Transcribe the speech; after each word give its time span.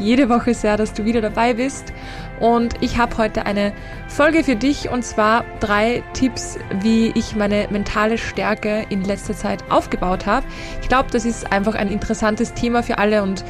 jede 0.00 0.28
Woche 0.28 0.54
sehr, 0.54 0.76
dass 0.76 0.92
du 0.92 1.04
wieder 1.04 1.20
dabei 1.20 1.54
bist. 1.54 1.92
Und 2.40 2.74
ich 2.80 2.98
habe 2.98 3.18
heute 3.18 3.46
eine 3.46 3.72
Folge 4.08 4.42
für 4.42 4.56
dich 4.56 4.88
und 4.88 5.04
zwar 5.04 5.44
drei 5.60 6.02
Tipps, 6.14 6.58
wie 6.80 7.12
ich 7.14 7.36
meine 7.36 7.68
mentale 7.70 8.16
Stärke 8.18 8.86
in 8.88 9.04
letzter 9.04 9.34
Zeit 9.34 9.62
aufgebaut 9.70 10.26
habe. 10.26 10.46
Ich 10.80 10.88
glaube, 10.88 11.10
das 11.12 11.24
ist 11.24 11.52
einfach 11.52 11.74
ein 11.74 11.88
interessantes 11.88 12.54
Thema 12.54 12.82
für 12.82 12.98
alle 12.98 13.22
und 13.22 13.44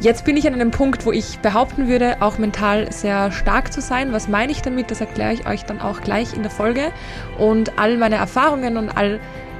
Jetzt 0.00 0.24
bin 0.24 0.36
ich 0.36 0.46
an 0.46 0.54
einem 0.54 0.70
Punkt, 0.70 1.06
wo 1.06 1.10
ich 1.10 1.40
behaupten 1.40 1.88
würde, 1.88 2.18
auch 2.20 2.38
mental 2.38 2.92
sehr 2.92 3.32
stark 3.32 3.72
zu 3.72 3.80
sein. 3.80 4.12
Was 4.12 4.28
meine 4.28 4.52
ich 4.52 4.62
damit? 4.62 4.92
Das 4.92 5.00
erkläre 5.00 5.32
ich 5.32 5.44
euch 5.44 5.64
dann 5.64 5.80
auch 5.80 6.02
gleich 6.02 6.34
in 6.34 6.42
der 6.42 6.52
Folge. 6.52 6.92
Und 7.36 7.80
all 7.80 7.96
meine 7.96 8.14
Erfahrungen 8.14 8.76
und 8.76 8.90
all 8.90 9.18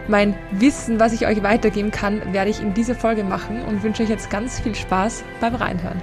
mein 0.08 0.34
Wissen, 0.50 0.98
was 0.98 1.12
ich 1.12 1.26
euch 1.26 1.42
weitergeben 1.42 1.90
kann, 1.90 2.32
werde 2.32 2.50
ich 2.50 2.60
in 2.60 2.74
dieser 2.74 2.94
Folge 2.94 3.24
machen 3.24 3.62
und 3.62 3.82
wünsche 3.82 4.02
euch 4.02 4.08
jetzt 4.08 4.30
ganz 4.30 4.58
viel 4.60 4.74
Spaß 4.74 5.22
beim 5.41 5.55
Reinhören. 5.55 6.02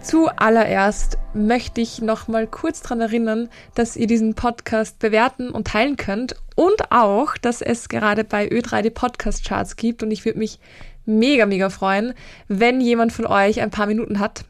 Zuallererst 0.00 1.16
möchte 1.32 1.80
ich 1.80 2.02
noch 2.02 2.28
mal 2.28 2.46
kurz 2.46 2.82
daran 2.82 3.00
erinnern, 3.00 3.48
dass 3.74 3.96
ihr 3.96 4.06
diesen 4.06 4.34
Podcast 4.34 4.98
bewerten 4.98 5.48
und 5.48 5.68
teilen 5.68 5.96
könnt 5.96 6.36
und 6.56 6.92
auch, 6.92 7.38
dass 7.38 7.62
es 7.62 7.88
gerade 7.88 8.24
bei 8.24 8.48
Ö3 8.48 8.82
die 8.82 8.90
Podcast 8.90 9.46
Charts 9.46 9.76
gibt 9.76 10.02
und 10.02 10.10
ich 10.10 10.24
würde 10.26 10.38
mich 10.38 10.58
mega, 11.06 11.46
mega 11.46 11.70
freuen, 11.70 12.14
wenn 12.48 12.80
jemand 12.80 13.12
von 13.12 13.26
euch 13.26 13.60
ein 13.60 13.70
paar 13.70 13.86
Minuten 13.86 14.18
hat, 14.20 14.44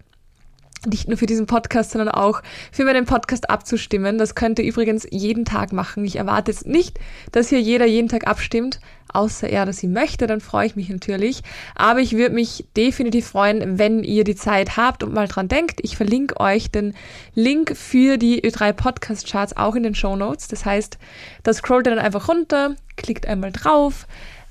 nicht 0.86 1.08
nur 1.08 1.16
für 1.16 1.26
diesen 1.26 1.46
Podcast, 1.46 1.92
sondern 1.92 2.08
auch 2.08 2.42
für 2.72 2.84
meinen 2.84 3.06
Podcast 3.06 3.50
abzustimmen. 3.50 4.18
Das 4.18 4.34
könnt 4.34 4.58
ihr 4.58 4.64
übrigens 4.64 5.06
jeden 5.10 5.44
Tag 5.44 5.72
machen. 5.72 6.04
Ich 6.04 6.16
erwarte 6.16 6.50
jetzt 6.50 6.66
nicht, 6.66 6.98
dass 7.32 7.48
hier 7.48 7.60
jeder 7.60 7.86
jeden 7.86 8.08
Tag 8.08 8.26
abstimmt, 8.26 8.80
außer 9.12 9.48
er, 9.48 9.64
dass 9.64 9.78
sie 9.78 9.88
möchte, 9.88 10.26
dann 10.26 10.40
freue 10.40 10.66
ich 10.66 10.76
mich 10.76 10.88
natürlich. 10.88 11.42
Aber 11.74 12.00
ich 12.00 12.12
würde 12.12 12.34
mich 12.34 12.64
definitiv 12.76 13.26
freuen, 13.26 13.78
wenn 13.78 14.02
ihr 14.02 14.24
die 14.24 14.34
Zeit 14.34 14.76
habt 14.76 15.02
und 15.02 15.14
mal 15.14 15.28
dran 15.28 15.48
denkt. 15.48 15.80
Ich 15.82 15.96
verlinke 15.96 16.40
euch 16.40 16.70
den 16.70 16.94
Link 17.34 17.76
für 17.76 18.18
die 18.18 18.42
Ö3 18.42 18.72
Podcast 18.72 19.28
Charts 19.28 19.56
auch 19.56 19.74
in 19.74 19.82
den 19.84 19.94
Show 19.94 20.16
Notes. 20.16 20.48
Das 20.48 20.64
heißt, 20.64 20.98
da 21.42 21.52
scrollt 21.52 21.86
ihr 21.86 21.94
dann 21.94 22.04
einfach 22.04 22.28
runter, 22.28 22.74
klickt 22.96 23.26
einmal 23.26 23.52
drauf, 23.52 24.06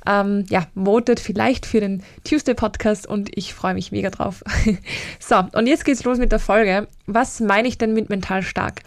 ähm, 0.08 0.46
ja, 0.50 0.68
votet 0.76 1.20
vielleicht 1.20 1.66
für 1.66 1.80
den 1.80 2.04
Tuesday 2.24 2.54
Podcast 2.54 3.08
und 3.08 3.36
ich 3.38 3.54
freue 3.54 3.74
mich 3.74 3.92
mega 3.92 4.10
drauf. 4.10 4.44
so, 5.20 5.44
und 5.54 5.68
jetzt 5.68 5.86
geht's 5.86 6.04
los 6.04 6.18
mit 6.18 6.32
der 6.32 6.40
Folge. 6.40 6.88
Was 7.06 7.40
meine 7.40 7.68
ich 7.68 7.78
denn 7.78 7.94
mit 7.94 8.10
mental 8.10 8.44
stark? 8.44 8.82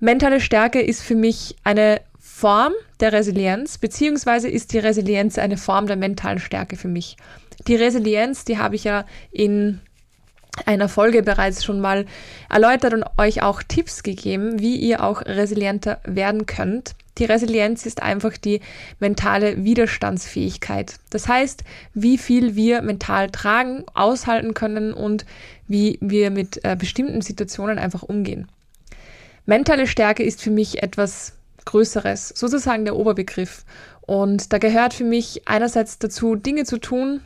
Mentale 0.00 0.40
Stärke 0.40 0.80
ist 0.80 1.02
für 1.02 1.16
mich 1.16 1.56
eine 1.64 2.00
Form 2.20 2.72
der 3.00 3.12
Resilienz, 3.12 3.78
beziehungsweise 3.78 4.48
ist 4.48 4.72
die 4.72 4.78
Resilienz 4.78 5.38
eine 5.38 5.56
Form 5.56 5.86
der 5.86 5.96
mentalen 5.96 6.38
Stärke 6.38 6.76
für 6.76 6.88
mich. 6.88 7.16
Die 7.66 7.74
Resilienz, 7.74 8.44
die 8.44 8.58
habe 8.58 8.76
ich 8.76 8.84
ja 8.84 9.04
in 9.32 9.80
einer 10.66 10.88
Folge 10.88 11.22
bereits 11.22 11.64
schon 11.64 11.80
mal 11.80 12.06
erläutert 12.48 12.94
und 12.94 13.04
euch 13.16 13.42
auch 13.42 13.62
Tipps 13.62 14.02
gegeben, 14.02 14.60
wie 14.60 14.76
ihr 14.76 15.02
auch 15.02 15.22
resilienter 15.22 16.00
werden 16.04 16.46
könnt. 16.46 16.94
Die 17.18 17.24
Resilienz 17.24 17.84
ist 17.84 18.02
einfach 18.02 18.36
die 18.36 18.60
mentale 19.00 19.64
Widerstandsfähigkeit. 19.64 20.96
Das 21.10 21.26
heißt, 21.28 21.64
wie 21.94 22.18
viel 22.18 22.54
wir 22.54 22.82
mental 22.82 23.30
tragen, 23.30 23.84
aushalten 23.94 24.54
können 24.54 24.92
und 24.92 25.26
wie 25.66 25.98
wir 26.00 26.30
mit 26.30 26.64
äh, 26.64 26.76
bestimmten 26.78 27.20
Situationen 27.20 27.78
einfach 27.78 28.02
umgehen. 28.02 28.48
Mentale 29.46 29.86
Stärke 29.86 30.22
ist 30.22 30.42
für 30.42 30.50
mich 30.50 30.82
etwas 30.82 31.32
Größeres, 31.64 32.30
sozusagen 32.34 32.84
der 32.84 32.96
Oberbegriff. 32.96 33.64
Und 34.02 34.52
da 34.52 34.58
gehört 34.58 34.94
für 34.94 35.04
mich 35.04 35.46
einerseits 35.46 35.98
dazu, 35.98 36.34
Dinge 36.34 36.64
zu 36.64 36.78
tun, 36.78 37.20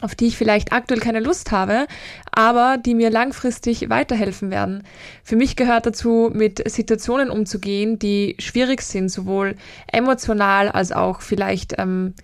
auf 0.00 0.14
die 0.14 0.28
ich 0.28 0.36
vielleicht 0.36 0.72
aktuell 0.72 1.00
keine 1.00 1.20
Lust 1.20 1.52
habe, 1.52 1.86
aber 2.32 2.78
die 2.78 2.94
mir 2.94 3.10
langfristig 3.10 3.88
weiterhelfen 3.90 4.50
werden. 4.50 4.84
Für 5.22 5.36
mich 5.36 5.56
gehört 5.56 5.86
dazu, 5.86 6.30
mit 6.32 6.68
Situationen 6.70 7.30
umzugehen, 7.30 7.98
die 7.98 8.36
schwierig 8.38 8.82
sind, 8.82 9.10
sowohl 9.10 9.56
emotional 9.92 10.68
als 10.68 10.92
auch 10.92 11.20
vielleicht 11.20 11.74
ähm, 11.78 12.14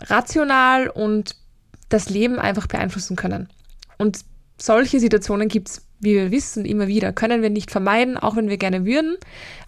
rational 0.00 0.88
und 0.88 1.36
das 1.88 2.10
Leben 2.10 2.38
einfach 2.38 2.66
beeinflussen 2.66 3.16
können. 3.16 3.48
Und 3.98 4.20
solche 4.58 5.00
Situationen 5.00 5.48
gibt's, 5.48 5.86
wie 6.00 6.14
wir 6.14 6.30
wissen, 6.30 6.64
immer 6.64 6.88
wieder. 6.88 7.12
Können 7.12 7.42
wir 7.42 7.50
nicht 7.50 7.70
vermeiden, 7.70 8.16
auch 8.16 8.36
wenn 8.36 8.48
wir 8.48 8.58
gerne 8.58 8.84
würden. 8.84 9.16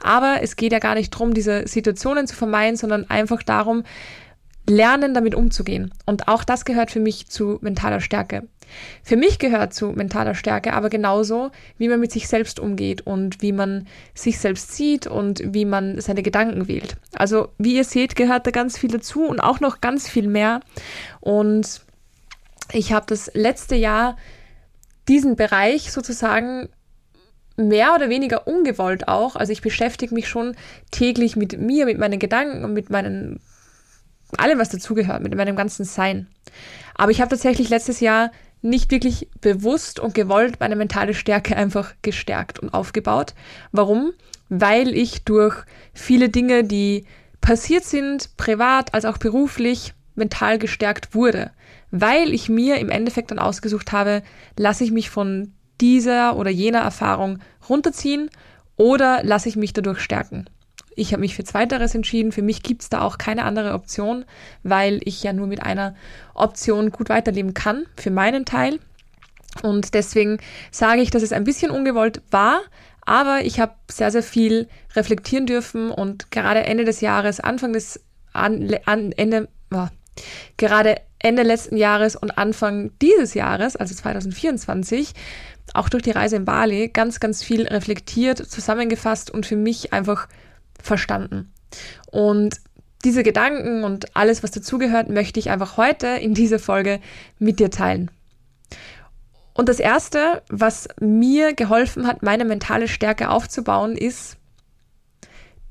Aber 0.03 0.39
es 0.43 0.57
geht 0.57 0.73
ja 0.73 0.79
gar 0.79 0.95
nicht 0.95 1.15
darum, 1.15 1.33
diese 1.33 1.67
Situationen 1.67 2.27
zu 2.27 2.37
vermeiden, 2.37 2.77
sondern 2.77 3.09
einfach 3.09 3.43
darum, 3.43 3.85
lernen, 4.69 5.15
damit 5.15 5.35
umzugehen. 5.35 5.93
Und 6.07 6.29
auch 6.29 6.45
das 6.45 6.65
gehört 6.65 6.91
für 6.91 7.01
mich 7.01 7.29
zu 7.29 7.59
mentaler 7.61 8.01
Stärke. 8.01 8.47
Für 9.03 9.17
mich 9.17 9.39
gehört 9.39 9.73
zu 9.73 9.89
mentaler 9.93 10.35
Stärke 10.35 10.75
aber 10.75 10.91
genauso, 10.91 11.51
wie 11.79 11.89
man 11.89 12.01
mit 12.01 12.13
sich 12.13 12.29
selbst 12.29 12.61
umgeht 12.61 13.01
und 13.07 13.41
wie 13.41 13.53
man 13.53 13.87
sich 14.15 14.39
selbst 14.39 14.73
sieht 14.73 15.07
und 15.07 15.43
wie 15.55 15.65
man 15.65 16.01
seine 16.01 16.23
Gedanken 16.23 16.69
wählt. 16.69 16.97
Also, 17.15 17.49
wie 17.57 17.77
ihr 17.77 17.85
seht, 17.85 18.15
gehört 18.15 18.47
da 18.47 18.51
ganz 18.51 18.79
viel 18.79 18.91
dazu 18.91 19.25
und 19.25 19.41
auch 19.41 19.61
noch 19.61 19.81
ganz 19.81 20.09
viel 20.09 20.29
mehr. 20.29 20.61
Und 21.21 21.81
ich 22.73 22.93
habe 22.93 23.07
das 23.09 23.31
letzte 23.35 23.75
Jahr 23.75 24.17
diesen 25.09 25.37
Bereich 25.37 25.91
sozusagen 25.91 26.69
mehr 27.57 27.95
oder 27.95 28.09
weniger 28.09 28.47
ungewollt 28.47 29.09
auch. 29.09 29.35
Also 29.35 29.53
ich 29.53 29.63
beschäftige 29.63 30.15
mich 30.15 30.29
schon 30.29 30.55
täglich 30.91 31.37
mit 31.37 31.59
mir, 31.59 31.87
mit 31.87 31.99
meinen 31.99 32.19
Gedanken 32.19 32.65
und 32.65 32.73
mit 32.73 32.91
meinen 32.91 33.41
allem, 34.37 34.59
was 34.59 34.69
dazugehört, 34.69 35.23
mit 35.23 35.35
meinem 35.35 35.57
ganzen 35.57 35.85
Sein. 35.85 36.27
Aber 36.95 37.11
ich 37.11 37.21
habe 37.21 37.31
tatsächlich 37.31 37.69
letztes 37.69 38.01
Jahr 38.01 38.31
nicht 38.61 38.91
wirklich 38.91 39.29
bewusst 39.41 40.01
und 40.01 40.15
gewollt 40.15 40.59
meine 40.61 40.77
mentale 40.77 41.15
Stärke 41.15 41.57
einfach 41.57 41.95
gestärkt 42.03 42.59
und 42.59 42.75
aufgebaut. 42.75 43.35
Warum? 43.73 44.13
Weil 44.49 44.95
ich 44.95 45.25
durch 45.25 45.57
viele 45.95 46.29
Dinge, 46.29 46.65
die 46.65 47.07
passiert 47.41 47.85
sind, 47.85 48.37
privat 48.37 48.95
als 48.95 49.05
auch 49.05 49.19
beruflich, 49.19 49.95
mental 50.15 50.59
gestärkt 50.59 51.15
wurde. 51.15 51.53
Weil 51.91 52.35
ich 52.35 52.49
mir 52.49 52.79
im 52.79 52.91
Endeffekt 52.91 53.31
dann 53.31 53.39
ausgesucht 53.39 53.93
habe, 53.93 54.23
lasse 54.59 54.85
ich 54.85 54.91
mich 54.91 55.09
von 55.09 55.53
dieser 55.81 56.37
oder 56.37 56.51
jener 56.51 56.81
Erfahrung 56.81 57.39
runterziehen 57.69 58.29
oder 58.77 59.21
lasse 59.23 59.49
ich 59.49 59.57
mich 59.57 59.73
dadurch 59.73 60.01
stärken. 60.01 60.51
Ich 60.99 61.13
habe 61.13 61.21
mich 61.21 61.37
für 61.37 61.45
Zweiteres 61.45 61.95
entschieden. 61.95 62.33
Für 62.33 62.43
mich 62.43 62.63
gibt 62.63 62.83
es 62.83 62.89
da 62.89 63.03
auch 63.03 63.19
keine 63.19 63.45
andere 63.45 63.73
Option, 63.73 64.25
weil 64.63 65.01
ich 65.05 65.23
ja 65.23 65.33
nur 65.33 65.47
mit 65.47 65.63
einer 65.63 65.95
Option 66.35 66.91
gut 66.91 67.09
weiterleben 67.09 67.55
kann, 67.55 67.87
für 67.97 68.11
meinen 68.11 68.45
Teil. 68.45 68.81
Und 69.63 69.95
deswegen 69.95 70.39
sage 70.71 71.01
ich, 71.01 71.11
dass 71.11 71.23
es 71.23 71.33
ein 71.33 71.45
bisschen 71.45 71.71
ungewollt 71.71 72.23
war, 72.31 72.61
aber 73.01 73.45
ich 73.45 73.61
habe 73.61 73.73
sehr, 73.91 74.11
sehr 74.11 74.23
viel 74.23 74.69
reflektieren 74.95 75.47
dürfen 75.47 75.91
und 75.91 76.31
gerade 76.31 76.65
Ende 76.65 76.85
des 76.85 77.01
Jahres, 77.01 77.41
Anfang 77.41 77.73
des, 77.73 78.01
an, 78.33 78.77
an, 78.85 79.13
Ende, 79.13 79.49
oh, 79.73 79.87
gerade 80.57 80.97
Ende 81.19 81.43
letzten 81.43 81.77
Jahres 81.77 82.17
und 82.17 82.37
Anfang 82.37 82.91
dieses 83.01 83.35
Jahres, 83.35 83.77
also 83.77 83.95
2024, 83.95 85.15
auch 85.75 85.89
durch 85.89 86.03
die 86.03 86.11
Reise 86.11 86.37
in 86.37 86.45
Bali, 86.45 86.89
ganz, 86.89 87.19
ganz 87.21 87.43
viel 87.43 87.67
reflektiert, 87.67 88.39
zusammengefasst 88.39 89.31
und 89.31 89.47
für 89.47 89.57
mich 89.57 89.93
einfach 89.93 90.29
verstanden. 90.83 91.53
Und 92.11 92.61
diese 93.05 93.23
Gedanken 93.23 93.85
und 93.85 94.17
alles, 94.17 94.43
was 94.43 94.51
dazugehört, 94.51 95.09
möchte 95.09 95.39
ich 95.39 95.51
einfach 95.51 95.77
heute 95.77 96.07
in 96.09 96.35
dieser 96.35 96.59
Folge 96.59 97.01
mit 97.39 97.61
dir 97.61 97.71
teilen. 97.71 98.11
Und 99.55 99.69
das 99.69 99.81
Erste, 99.81 100.43
was 100.49 100.89
mir 101.01 101.53
geholfen 101.53 102.07
hat, 102.07 102.23
meine 102.23 102.45
mentale 102.45 102.89
Stärke 102.89 103.31
aufzubauen, 103.31 103.97
ist, 103.97 104.37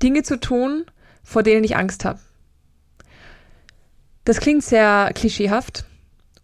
Dinge 0.02 0.22
zu 0.22 0.38
tun, 0.38 0.84
vor 1.22 1.42
denen 1.42 1.64
ich 1.64 1.76
Angst 1.76 2.04
habe. 2.04 2.20
Das 4.24 4.40
klingt 4.40 4.62
sehr 4.62 5.10
klischeehaft 5.14 5.84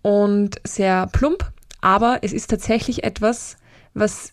und 0.02 0.56
sehr 0.64 1.06
plump, 1.08 1.52
aber 1.80 2.18
es 2.22 2.32
ist 2.32 2.48
tatsächlich 2.48 3.04
etwas, 3.04 3.56
was 3.92 4.32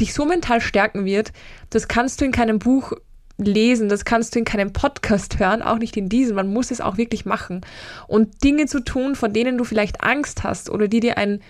dich 0.00 0.14
so 0.14 0.24
mental 0.24 0.60
stärken 0.60 1.04
wird, 1.04 1.32
das 1.70 1.88
kannst 1.88 2.20
du 2.20 2.24
in 2.24 2.32
keinem 2.32 2.58
Buch 2.58 2.92
lesen, 3.38 3.88
das 3.88 4.04
kannst 4.04 4.34
du 4.34 4.38
in 4.38 4.44
keinem 4.44 4.72
Podcast 4.72 5.38
hören, 5.38 5.62
auch 5.62 5.78
nicht 5.78 5.96
in 5.96 6.08
diesem. 6.08 6.36
Man 6.36 6.52
muss 6.52 6.70
es 6.70 6.80
auch 6.80 6.96
wirklich 6.96 7.24
machen. 7.24 7.62
Und 8.06 8.44
Dinge 8.44 8.66
zu 8.66 8.80
tun, 8.80 9.14
von 9.16 9.32
denen 9.32 9.58
du 9.58 9.64
vielleicht 9.64 10.02
Angst 10.02 10.44
hast 10.44 10.70
oder 10.70 10.88
die 10.88 11.00
dir 11.00 11.18
ein 11.18 11.40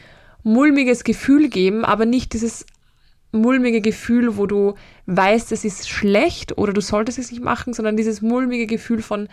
mulmiges 0.42 1.04
Gefühl 1.04 1.48
geben, 1.48 1.84
aber 1.84 2.06
nicht 2.06 2.32
dieses 2.32 2.66
mulmige 3.32 3.80
Gefühl, 3.80 4.36
wo 4.36 4.46
du 4.46 4.74
weißt, 5.06 5.52
es 5.52 5.64
ist 5.64 5.88
schlecht 5.88 6.58
oder 6.58 6.72
du 6.72 6.80
solltest 6.80 7.18
es 7.18 7.30
nicht 7.30 7.42
machen, 7.42 7.72
sondern 7.72 7.96
dieses 7.96 8.20
mulmige 8.20 8.66
Gefühl 8.66 9.02
von 9.02 9.28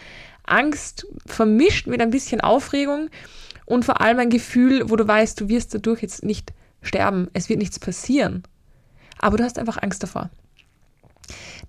Angst 0.46 1.06
vermischt 1.26 1.88
mit 1.88 2.02
ein 2.02 2.10
bisschen 2.10 2.42
Aufregung 2.42 3.10
und 3.66 3.86
vor 3.86 4.02
allem 4.02 4.20
ein 4.20 4.30
Gefühl, 4.30 4.90
wo 4.90 4.96
du 4.96 5.08
weißt, 5.08 5.42
du 5.42 5.50
wirst 5.50 5.74
dadurch 5.74 6.02
jetzt 6.02 6.24
nicht 6.24 6.54
sterben, 6.82 7.28
es 7.34 7.50
wird 7.50 7.60
nichts 7.60 7.78
passieren, 7.78 8.44
aber 9.20 9.38
du 9.38 9.44
hast 9.44 9.60
einfach 9.60 9.82
Angst 9.82 10.02
davor. 10.02 10.30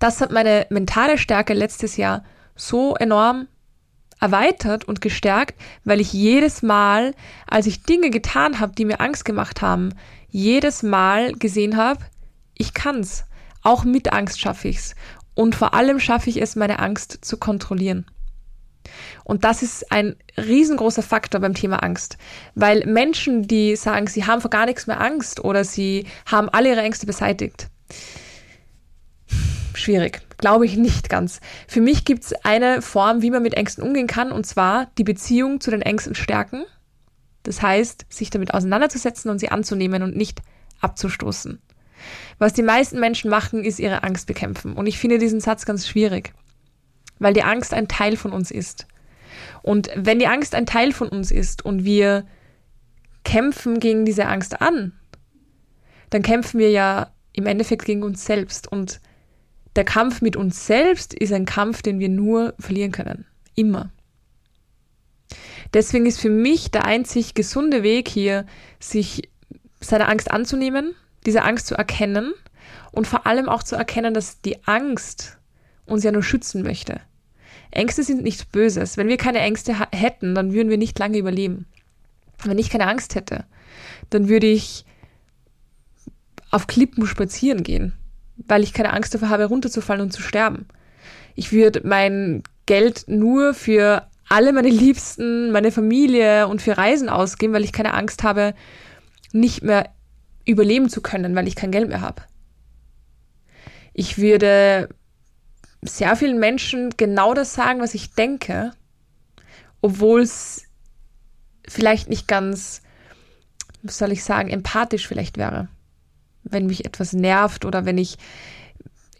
Das 0.01 0.23
hat 0.23 0.33
meine 0.33 0.67
mentale 0.71 1.19
Stärke 1.19 1.53
letztes 1.53 1.99
Jahr 1.99 2.25
so 2.57 2.97
enorm 2.97 3.47
erweitert 4.19 4.85
und 4.87 5.03
gestärkt, 5.03 5.61
weil 5.85 6.01
ich 6.01 6.13
jedes 6.13 6.63
Mal, 6.63 7.15
als 7.47 7.67
ich 7.67 7.83
Dinge 7.83 8.11
getan 8.11 8.61
habe, 8.61 8.73
die 8.75 8.87
mir 8.87 9.01
Angst 9.01 9.27
gemacht 9.27 9.61
haben, 9.63 9.95
jedes 10.29 10.83
Mal 10.83 11.33
gesehen 11.35 11.77
habe, 11.77 12.01
ich 12.55 12.75
kann's. 12.75 13.25
Auch 13.63 13.85
mit 13.85 14.13
Angst 14.13 14.41
schaffe 14.41 14.69
ich's. 14.69 14.95
Und 15.35 15.55
vor 15.55 15.75
allem 15.75 16.01
schaffe 16.01 16.31
ich 16.31 16.41
es, 16.41 16.57
meine 16.57 16.79
Angst 16.79 17.19
zu 17.21 17.37
kontrollieren. 17.37 18.07
Und 19.25 19.45
das 19.45 19.63
ist 19.63 19.93
ein 19.93 20.17
riesengroßer 20.39 21.03
Faktor 21.03 21.43
beim 21.43 21.53
Thema 21.55 21.83
Angst, 21.83 22.17
weil 22.55 22.87
Menschen, 22.87 23.47
die 23.47 23.77
sagen, 23.77 24.07
sie 24.07 24.25
haben 24.25 24.41
vor 24.41 24.51
gar 24.51 24.65
nichts 24.65 24.87
mehr 24.87 25.01
Angst 25.01 25.45
oder 25.45 25.63
sie 25.63 26.07
haben 26.25 26.49
alle 26.49 26.71
ihre 26.71 26.81
Ängste 26.81 27.07
beseitigt, 27.07 27.69
schwierig, 29.81 30.23
glaube 30.39 30.67
ich 30.67 30.77
nicht 30.77 31.09
ganz. 31.09 31.41
Für 31.67 31.81
mich 31.81 32.05
gibt 32.05 32.25
es 32.25 32.33
eine 32.45 32.83
Form, 32.83 33.23
wie 33.23 33.31
man 33.31 33.43
mit 33.43 33.55
Ängsten 33.55 33.83
umgehen 33.85 34.07
kann, 34.07 34.33
und 34.33 34.47
zwar 34.47 34.91
die 34.99 35.05
Beziehung 35.05 35.61
zu 35.61 35.71
den 35.71 35.83
Ängsten 35.83 36.15
stärken. 36.15 36.65
Das 37.43 37.63
heißt, 37.63 38.07
sich 38.09 38.31
damit 38.31 38.53
auseinanderzusetzen 38.55 39.31
und 39.31 39.39
sie 39.39 39.51
anzunehmen 39.51 40.03
und 40.03 40.17
nicht 40.17 40.41
abzustoßen. 40.81 41.61
Was 42.39 42.53
die 42.53 42.63
meisten 42.63 43.01
Menschen 43.01 43.31
machen, 43.31 43.65
ist 43.65 43.79
ihre 43.79 44.03
Angst 44.03 44.27
bekämpfen. 44.27 44.75
Und 44.75 44.87
ich 44.87 44.99
finde 44.99 45.19
diesen 45.19 45.41
Satz 45.41 45.67
ganz 45.67 45.87
schwierig, 45.87 46.33
weil 47.19 47.35
die 47.35 47.43
Angst 47.43 47.75
ein 47.75 47.89
Teil 47.89 48.17
von 48.17 48.33
uns 48.33 48.51
ist. 48.51 48.87
Und 49.63 49.91
wenn 49.95 50.19
die 50.19 50.27
Angst 50.27 50.55
ein 50.55 50.67
Teil 50.67 50.93
von 50.93 51.09
uns 51.09 51.31
ist 51.31 51.65
und 51.65 51.85
wir 51.85 52.25
kämpfen 53.25 53.81
gegen 53.81 54.05
diese 54.05 54.27
Angst 54.27 54.61
an, 54.61 54.93
dann 56.09 56.23
kämpfen 56.23 56.59
wir 56.59 56.71
ja 56.71 57.13
im 57.33 57.47
Endeffekt 57.47 57.85
gegen 57.85 58.03
uns 58.03 58.25
selbst. 58.25 58.71
Und 58.71 59.01
der 59.77 59.85
Kampf 59.85 60.21
mit 60.21 60.37
uns 60.37 60.67
selbst 60.67 61.15
ist 61.15 61.33
ein 61.33 61.45
Kampf, 61.45 61.83
den 61.83 61.99
wir 61.99 62.09
nur 62.09 62.55
verlieren 62.59 62.93
können. 62.93 63.27
Immer. 63.55 63.91
Deswegen 65.73 66.07
ist 66.07 66.21
für 66.21 66.31
mich 66.31 66.71
der 66.71 66.85
einzig 66.85 67.35
gesunde 67.35 67.83
Weg 67.83 68.09
hier, 68.09 68.47
sich 68.81 69.29
seiner 69.81 70.09
Angst 70.09 70.31
anzunehmen, 70.31 70.95
diese 71.27 71.43
Angst 71.43 71.67
zu 71.67 71.75
erkennen 71.75 72.33
und 72.93 73.07
vor 73.07 73.27
allem 73.27 73.49
auch 73.49 73.63
zu 73.63 73.77
erkennen, 73.77 74.15
dass 74.15 74.41
die 74.41 74.65
Angst 74.67 75.39
uns 75.87 76.05
ja 76.05 76.13
nur 76.13 76.23
schützen 76.23 76.63
möchte. 76.63 77.01
Ängste 77.71 78.03
sind 78.03 78.23
nichts 78.23 78.45
Böses. 78.45 78.97
Wenn 78.97 79.09
wir 79.09 79.17
keine 79.17 79.39
Ängste 79.39 79.77
hätten, 79.93 80.35
dann 80.35 80.53
würden 80.53 80.71
wir 80.71 80.79
nicht 80.79 80.99
lange 80.99 81.19
überleben. 81.19 81.67
Wenn 82.45 82.59
ich 82.59 82.71
keine 82.71 82.89
Angst 82.89 83.15
hätte, 83.15 83.45
dann 84.11 84.29
würde 84.29 84.47
ich 84.47 84.85
auf 86.51 86.67
Klippen 86.67 87.07
spazieren 87.07 87.63
gehen, 87.63 87.93
weil 88.47 88.63
ich 88.63 88.73
keine 88.73 88.93
Angst 88.93 89.15
davor 89.15 89.29
habe, 89.29 89.45
runterzufallen 89.47 90.03
und 90.03 90.13
zu 90.13 90.23
sterben. 90.23 90.67
Ich 91.35 91.53
würde 91.53 91.83
mein 91.85 92.43
Geld 92.67 93.05
nur 93.07 93.55
für 93.55 94.07
alle 94.29 94.53
meine 94.53 94.69
Liebsten, 94.69 95.51
meine 95.51 95.73
Familie 95.73 96.47
und 96.47 96.63
für 96.63 96.79
Reisen 96.79 97.09
ausgeben, 97.09 97.53
weil 97.53 97.65
ich 97.65 97.73
keine 97.73 97.95
Angst 97.95 98.23
habe, 98.23 98.55
nicht 99.33 99.63
mehr 99.63 99.91
überleben 100.47 100.89
zu 100.89 101.01
können, 101.01 101.35
weil 101.35 101.49
ich 101.49 101.57
kein 101.57 101.73
Geld 101.73 101.89
mehr 101.89 102.01
habe. 102.01 102.23
Ich 103.93 104.19
würde 104.19 104.89
sehr 105.83 106.15
vielen 106.15 106.39
Menschen 106.39 106.91
genau 106.97 107.35
das 107.35 107.55
sagen, 107.55 107.81
was 107.81 107.95
ich 107.95 108.15
denke, 108.15 108.73
obwohl 109.81 110.23
es 110.23 110.65
vielleicht 111.67 112.09
nicht 112.09 112.29
ganz, 112.29 112.83
was 113.83 113.99
soll 113.99 114.13
ich 114.13 114.23
sagen, 114.25 114.51
empathisch 114.51 115.09
vielleicht 115.09 115.39
wäre. 115.39 115.69
Wenn 116.43 116.67
mich 116.67 116.85
etwas 116.85 117.13
nervt 117.13 117.65
oder 117.65 117.85
wenn 117.85 117.99
ich 117.99 118.17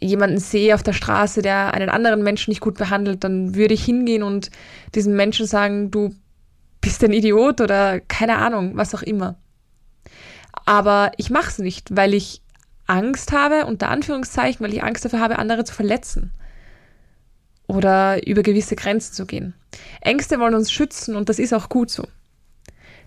jemanden 0.01 0.39
sehe 0.39 0.75
auf 0.75 0.83
der 0.83 0.95
Straße, 0.95 1.43
der 1.43 1.75
einen 1.75 1.91
anderen 1.91 2.23
Menschen 2.23 2.51
nicht 2.51 2.61
gut 2.61 2.79
behandelt, 2.79 3.23
dann 3.23 3.55
würde 3.55 3.75
ich 3.75 3.85
hingehen 3.85 4.23
und 4.23 4.51
diesem 4.95 5.15
Menschen 5.15 5.47
sagen, 5.47 5.91
du 5.91 6.15
bist 6.81 7.05
ein 7.05 7.13
Idiot 7.13 7.61
oder 7.61 8.01
keine 8.01 8.37
Ahnung, 8.37 8.73
was 8.77 8.95
auch 8.95 9.03
immer. 9.03 9.37
Aber 10.65 11.13
ich 11.19 11.31
mache 11.31 11.49
es 11.49 11.59
nicht, 11.59 11.95
weil 11.95 12.15
ich 12.15 12.43
Angst 12.87 13.33
habe, 13.33 13.67
unter 13.67 13.89
Anführungszeichen, 13.89 14.65
weil 14.65 14.73
ich 14.73 14.83
Angst 14.83 15.05
dafür 15.05 15.21
habe, 15.21 15.39
andere 15.39 15.65
zu 15.65 15.75
verletzen 15.75 16.33
oder 17.67 18.27
über 18.27 18.43
gewisse 18.43 18.75
Grenzen 18.75 19.15
zu 19.15 19.27
gehen. 19.27 19.55
Ängste 20.01 20.41
wollen 20.41 20.55
uns 20.55 20.73
schützen 20.73 21.15
und 21.15 21.29
das 21.29 21.39
ist 21.39 21.55
auch 21.55 21.69
gut 21.69 21.91
so. 21.91 22.09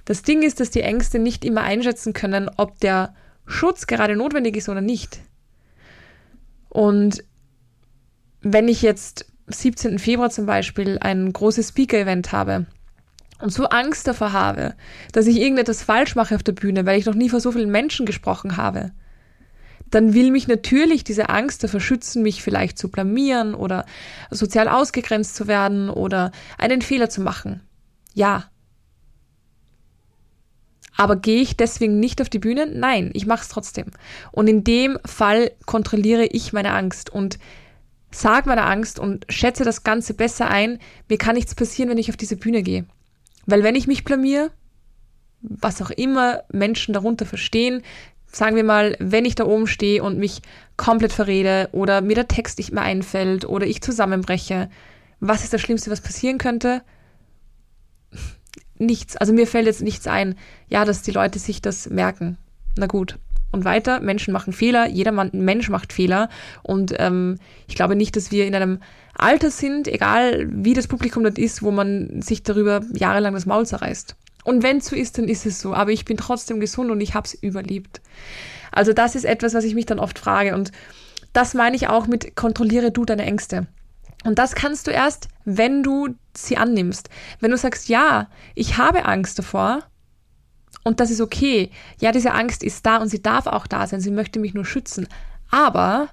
Das 0.05 0.21
Ding 0.21 0.41
ist, 0.41 0.59
dass 0.59 0.69
die 0.69 0.81
Ängste 0.81 1.19
nicht 1.19 1.43
immer 1.43 1.61
einschätzen 1.61 2.13
können, 2.13 2.49
ob 2.57 2.79
der 2.79 3.13
Schutz 3.45 3.87
gerade 3.87 4.15
notwendig 4.15 4.55
ist 4.55 4.69
oder 4.69 4.81
nicht. 4.81 5.19
Und 6.69 7.23
wenn 8.41 8.67
ich 8.67 8.81
jetzt 8.81 9.25
17. 9.47 9.99
Februar 9.99 10.29
zum 10.29 10.45
Beispiel 10.45 10.97
ein 10.99 11.31
großes 11.31 11.69
Speaker-Event 11.69 12.31
habe 12.31 12.65
und 13.39 13.51
so 13.51 13.65
Angst 13.65 14.07
davor 14.07 14.33
habe, 14.33 14.75
dass 15.11 15.27
ich 15.27 15.37
irgendetwas 15.37 15.83
falsch 15.83 16.15
mache 16.15 16.35
auf 16.35 16.43
der 16.43 16.53
Bühne, 16.53 16.85
weil 16.85 16.99
ich 16.99 17.05
noch 17.05 17.15
nie 17.15 17.29
vor 17.29 17.39
so 17.39 17.51
vielen 17.51 17.71
Menschen 17.71 18.05
gesprochen 18.05 18.57
habe, 18.57 18.91
dann 19.89 20.13
will 20.13 20.31
mich 20.31 20.47
natürlich 20.47 21.03
diese 21.03 21.29
Angst 21.29 21.63
davor 21.63 21.79
schützen, 21.79 22.23
mich 22.23 22.41
vielleicht 22.41 22.77
zu 22.77 22.89
blamieren 22.89 23.53
oder 23.53 23.85
sozial 24.31 24.67
ausgegrenzt 24.67 25.35
zu 25.35 25.47
werden 25.47 25.89
oder 25.89 26.31
einen 26.57 26.81
Fehler 26.81 27.09
zu 27.09 27.21
machen. 27.21 27.61
Ja. 28.13 28.45
Aber 30.95 31.15
gehe 31.15 31.41
ich 31.41 31.57
deswegen 31.57 31.99
nicht 31.99 32.21
auf 32.21 32.29
die 32.29 32.39
Bühne? 32.39 32.67
Nein, 32.67 33.09
ich 33.13 33.25
mache 33.25 33.41
es 33.41 33.49
trotzdem. 33.49 33.85
Und 34.31 34.47
in 34.47 34.63
dem 34.63 34.99
Fall 35.05 35.51
kontrolliere 35.65 36.25
ich 36.25 36.53
meine 36.53 36.73
Angst 36.73 37.09
und 37.09 37.39
sage 38.11 38.47
meiner 38.47 38.67
Angst 38.67 38.99
und 38.99 39.25
schätze 39.29 39.63
das 39.63 39.83
Ganze 39.83 40.13
besser 40.13 40.49
ein. 40.49 40.79
Mir 41.09 41.17
kann 41.17 41.35
nichts 41.35 41.55
passieren, 41.55 41.89
wenn 41.89 41.97
ich 41.97 42.09
auf 42.09 42.17
diese 42.17 42.37
Bühne 42.37 42.61
gehe. 42.61 42.85
Weil 43.45 43.63
wenn 43.63 43.75
ich 43.75 43.87
mich 43.87 44.03
blamier, 44.03 44.51
was 45.41 45.81
auch 45.81 45.89
immer 45.89 46.43
Menschen 46.51 46.93
darunter 46.93 47.25
verstehen, 47.25 47.81
sagen 48.31 48.55
wir 48.55 48.63
mal, 48.63 48.95
wenn 48.99 49.25
ich 49.25 49.35
da 49.35 49.45
oben 49.45 49.67
stehe 49.67 50.01
und 50.01 50.17
mich 50.17 50.41
komplett 50.77 51.13
verrede 51.13 51.69
oder 51.71 52.01
mir 52.01 52.15
der 52.15 52.27
Text 52.27 52.57
nicht 52.57 52.71
mehr 52.71 52.83
einfällt 52.83 53.45
oder 53.45 53.65
ich 53.65 53.81
zusammenbreche, 53.81 54.69
was 55.19 55.43
ist 55.43 55.53
das 55.53 55.61
Schlimmste, 55.61 55.91
was 55.91 56.01
passieren 56.01 56.37
könnte? 56.37 56.81
Nichts. 58.83 59.15
Also 59.17 59.33
mir 59.33 59.47
fällt 59.47 59.65
jetzt 59.65 59.81
nichts 59.81 60.07
ein. 60.07 60.35
Ja, 60.67 60.85
dass 60.85 61.01
die 61.01 61.11
Leute 61.11 61.39
sich 61.39 61.61
das 61.61 61.89
merken. 61.89 62.37
Na 62.77 62.87
gut. 62.87 63.17
Und 63.51 63.65
weiter, 63.65 63.99
Menschen 63.99 64.33
machen 64.33 64.51
Fehler, 64.51 64.87
jeder 64.87 65.11
Mensch 65.11 65.69
macht 65.69 65.93
Fehler. 65.93 66.29
Und 66.63 66.93
ähm, 66.97 67.37
ich 67.67 67.75
glaube 67.75 67.95
nicht, 67.95 68.15
dass 68.15 68.31
wir 68.31 68.47
in 68.47 68.55
einem 68.55 68.79
Alter 69.15 69.51
sind, 69.51 69.87
egal 69.87 70.47
wie 70.49 70.73
das 70.73 70.87
Publikum 70.87 71.23
dort 71.23 71.37
ist, 71.37 71.61
wo 71.61 71.69
man 71.69 72.21
sich 72.21 72.41
darüber 72.41 72.81
jahrelang 72.93 73.35
das 73.35 73.45
Maul 73.45 73.65
zerreißt. 73.65 74.15
Und 74.43 74.63
wenn 74.63 74.77
es 74.77 74.87
so 74.87 74.95
ist, 74.95 75.17
dann 75.17 75.27
ist 75.27 75.45
es 75.45 75.61
so. 75.61 75.73
Aber 75.73 75.91
ich 75.91 76.03
bin 76.03 76.17
trotzdem 76.17 76.59
gesund 76.59 76.89
und 76.89 76.99
ich 76.99 77.13
habe 77.13 77.27
es 77.27 77.35
überlebt. 77.35 78.01
Also 78.71 78.91
das 78.91 79.13
ist 79.15 79.23
etwas, 79.23 79.53
was 79.53 79.63
ich 79.63 79.75
mich 79.75 79.85
dann 79.85 79.99
oft 79.99 80.17
frage. 80.17 80.55
Und 80.55 80.71
das 81.31 81.53
meine 81.53 81.75
ich 81.75 81.87
auch 81.87 82.07
mit 82.07 82.35
kontrolliere 82.35 82.91
du 82.91 83.05
deine 83.05 83.23
Ängste. 83.23 83.67
Und 84.23 84.39
das 84.39 84.55
kannst 84.55 84.87
du 84.87 84.91
erst, 84.91 85.27
wenn 85.45 85.83
du 85.83 86.15
sie 86.35 86.57
annimmst. 86.57 87.09
Wenn 87.39 87.51
du 87.51 87.57
sagst, 87.57 87.89
ja, 87.89 88.29
ich 88.55 88.77
habe 88.77 89.05
Angst 89.05 89.37
davor 89.37 89.83
und 90.83 90.99
das 90.99 91.11
ist 91.11 91.21
okay. 91.21 91.71
Ja, 91.99 92.11
diese 92.11 92.33
Angst 92.33 92.63
ist 92.63 92.85
da 92.85 92.97
und 92.97 93.09
sie 93.09 93.21
darf 93.21 93.47
auch 93.47 93.67
da 93.67 93.87
sein. 93.87 94.01
Sie 94.01 94.11
möchte 94.11 94.39
mich 94.39 94.53
nur 94.53 94.65
schützen. 94.65 95.07
Aber 95.49 96.09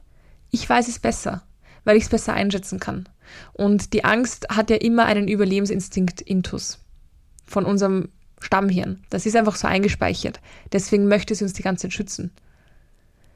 ich 0.51 0.69
weiß 0.69 0.89
es 0.89 0.99
besser, 0.99 1.43
weil 1.85 1.97
ich 1.97 2.05
es 2.05 2.09
besser 2.09 2.35
einschätzen 2.35 2.81
kann. 2.81 3.09
Und 3.53 3.93
die 3.93 4.05
Angst 4.05 4.49
hat 4.51 4.71
ja 4.71 4.77
immer 4.77 5.07
einen 5.07 5.29
Überlebensinstinkt 5.29 6.21
intus 6.21 6.79
von 7.47 7.65
unserem 7.65 8.09
Stammhirn. 8.41 9.05
Das 9.11 9.27
ist 9.27 9.37
einfach 9.37 9.57
so 9.57 9.69
eingespeichert. 9.69 10.41
Deswegen 10.73 11.07
möchte 11.07 11.35
sie 11.35 11.45
uns 11.45 11.53
die 11.53 11.63
ganze 11.63 11.83
Zeit 11.83 11.93
schützen. 11.93 12.33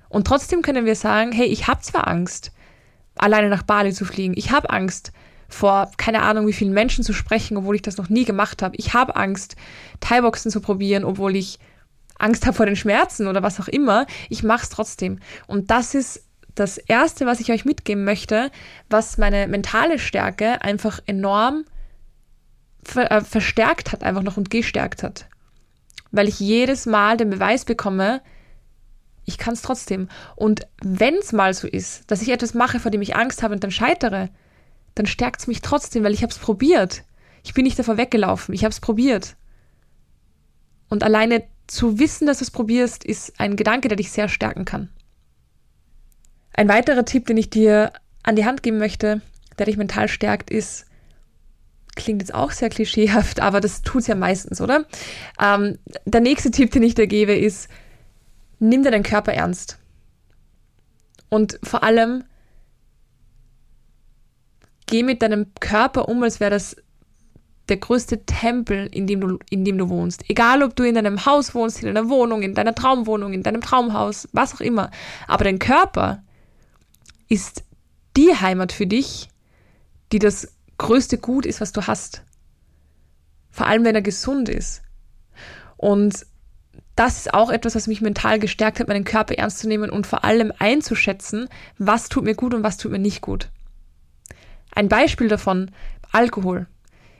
Und 0.09 0.27
trotzdem 0.27 0.63
können 0.63 0.87
wir 0.87 0.97
sagen, 0.97 1.33
hey, 1.33 1.47
ich 1.47 1.67
habe 1.67 1.83
zwar 1.83 2.07
Angst, 2.07 2.53
alleine 3.17 3.49
nach 3.49 3.63
Bali 3.63 3.93
zu 3.93 4.05
fliegen. 4.05 4.35
Ich 4.37 4.51
habe 4.51 4.71
Angst, 4.71 5.13
vor 5.49 5.91
keine 5.97 6.23
Ahnung 6.23 6.47
wie 6.47 6.53
vielen 6.53 6.73
Menschen 6.73 7.05
zu 7.05 7.13
sprechen, 7.13 7.57
obwohl 7.57 7.77
ich 7.77 7.83
das 7.83 7.97
noch 7.97 8.09
nie 8.09 8.25
gemacht 8.25 8.63
habe. 8.63 8.77
Ich 8.77 8.95
habe 8.95 9.17
Angst, 9.17 9.57
Thai-Boxen 10.01 10.51
zu 10.51 10.61
probieren, 10.61 11.05
obwohl 11.05 11.37
ich 11.37 11.59
Angst 12.19 12.47
habe 12.47 12.57
vor 12.57 12.67
den 12.67 12.77
Schmerzen 12.77 13.27
oder 13.27 13.43
was 13.43 13.61
auch 13.61 13.69
immer. 13.69 14.07
Ich 14.29 14.43
mache 14.43 14.65
es 14.65 14.71
trotzdem. 14.71 15.19
Und 15.47 15.71
das 15.71 15.95
ist 15.95 16.25
das 16.55 16.79
Erste, 16.79 17.27
was 17.27 17.41
ich 17.41 17.51
euch 17.51 17.65
mitgeben 17.65 18.05
möchte, 18.05 18.51
was 18.89 19.19
meine 19.19 19.49
mentale 19.49 19.99
Stärke 19.99 20.63
einfach 20.63 21.01
enorm 21.07 21.65
ver 22.85 23.11
äh, 23.11 23.21
verstärkt 23.23 23.93
hat 23.93 24.05
einfach 24.05 24.23
noch 24.23 24.37
und 24.37 24.51
gestärkt 24.51 25.03
hat. 25.03 25.27
Weil 26.13 26.29
ich 26.29 26.39
jedes 26.39 26.87
Mal 26.87 27.17
den 27.17 27.31
Beweis 27.31 27.65
bekomme, 27.65 28.21
Ich 29.25 29.39
kann 29.39 29.55
es 29.55 29.63
trotzdem. 29.63 30.09
Und 30.37 30.67
wenn 30.83 31.15
es 31.15 31.33
mal 31.33 31.55
so 31.55 31.67
ist, 31.67 32.11
dass 32.11 32.23
ich 32.23 32.31
etwas 32.31 32.55
mache, 32.55 32.81
vor 32.81 32.91
dem 32.91 33.03
ich 33.03 33.17
Angst 33.17 33.43
habe 33.43 33.55
und 33.55 33.65
dann 33.65 33.71
scheitere, 33.71 34.29
dann 34.95 35.07
stärkt 35.07 35.41
es 35.41 35.47
mich 35.47 35.63
trotzdem, 35.63 36.05
weil 36.05 36.13
ich 36.13 36.23
habe 36.23 36.33
es 36.33 36.39
probiert. 36.39 37.05
Ich 37.43 37.55
bin 37.55 37.65
nicht 37.65 37.79
davor 37.79 37.97
weggelaufen, 37.97 38.55
ich 38.55 38.65
habe 38.65 38.73
es 38.73 38.81
probiert. 38.81 39.37
Und 40.89 41.03
alleine 41.03 41.45
zu 41.67 41.99
wissen, 41.99 42.27
dass 42.27 42.39
du 42.39 42.45
es 42.45 42.51
probierst, 42.51 43.05
ist 43.05 43.39
ein 43.41 43.57
Gedanke, 43.57 43.89
der 43.89 43.97
dich 43.97 44.13
sehr 44.13 44.29
stärken 44.29 44.65
kann. 44.65 44.91
Ein 46.53 46.69
weiterer 46.69 47.05
Tipp, 47.05 47.27
den 47.27 47.37
ich 47.37 47.51
dir 47.51 47.93
an 48.23 48.37
die 48.37 48.45
Hand 48.45 48.63
geben 48.63 48.79
möchte, 48.79 49.23
der 49.59 49.67
dich 49.67 49.77
mental 49.77 50.09
stärkt, 50.09 50.51
ist, 50.51 50.87
klingt 51.97 52.23
jetzt 52.23 52.35
auch 52.35 52.51
sehr 52.51 52.71
klischeehaft, 52.71 53.41
aber 53.41 53.61
das 53.61 53.83
tut 53.83 54.03
es 54.03 54.07
ja 54.07 54.15
meistens, 54.15 54.61
oder? 54.61 54.85
Ähm, 55.41 55.79
der 56.05 56.21
nächste 56.21 56.51
Tipp, 56.51 56.71
den 56.71 56.83
ich 56.83 56.95
dir 56.95 57.07
gebe, 57.07 57.35
ist, 57.35 57.69
nimm 58.69 58.83
dir 58.83 58.91
deinen 58.91 59.03
Körper 59.03 59.33
ernst. 59.33 59.79
Und 61.29 61.59
vor 61.63 61.83
allem, 61.83 62.25
geh 64.87 65.03
mit 65.03 65.23
deinem 65.23 65.53
Körper 65.61 66.09
um, 66.09 66.23
als 66.23 66.41
wäre 66.41 66.51
das 66.51 66.77
der 67.69 67.79
größte 67.79 68.27
Tempel, 68.27 68.89
in 68.93 69.07
dem, 69.07 69.21
du, 69.21 69.39
in 69.49 69.65
dem 69.65 69.79
du 69.79 69.89
wohnst. 69.89 70.29
Egal, 70.29 70.63
ob 70.63 70.77
du 70.77 70.83
in 70.83 70.99
einem 70.99 71.25
Haus 71.25 71.55
wohnst, 71.55 71.83
in 71.83 71.89
einer 71.89 72.11
Wohnung, 72.11 72.43
in 72.43 72.55
deiner 72.55 72.75
Traumwohnung, 72.75 73.33
in 73.33 73.43
deinem 73.43 73.63
Traumhaus, 73.63 74.29
was 74.33 74.55
auch 74.55 74.61
immer. 74.61 74.91
Aber 75.27 75.45
dein 75.45 75.59
Körper 75.59 76.23
ist 77.29 77.65
die 78.19 78.35
Heimat 78.39 78.73
für 78.73 78.87
dich, 78.87 79.31
die 80.13 80.19
das 80.19 80.53
größte 80.77 81.17
Gut 81.17 81.47
ist, 81.47 81.63
was 81.63 81.73
du 81.73 81.87
hast. 81.87 82.23
Vor 83.51 83.67
allem, 83.67 83.85
wenn 83.85 83.95
er 83.95 84.03
gesund 84.03 84.51
ist. 84.51 84.83
Und 85.79 86.27
das 86.97 87.19
ist 87.19 87.35
auch 87.35 87.51
etwas, 87.51 87.75
was 87.75 87.87
mich 87.87 88.01
mental 88.01 88.39
gestärkt 88.39 88.81
hat, 88.81 88.89
meinen 88.89 89.05
Körper 89.05 89.35
ernst 89.35 89.59
zu 89.59 89.69
nehmen 89.69 89.91
und 89.91 90.07
vor 90.07 90.25
allem 90.25 90.53
einzuschätzen, 90.59 91.49
was 91.79 92.09
tut 92.09 92.25
mir 92.25 92.35
gut 92.35 92.55
und 92.55 92.63
was 92.63 92.77
tut 92.77 92.93
mir 92.93 92.99
nicht 92.99 93.21
gut. 93.21 93.49
Ein 94.75 94.89
Beispiel 94.89 95.29
davon, 95.29 95.71
Alkohol. 96.13 96.67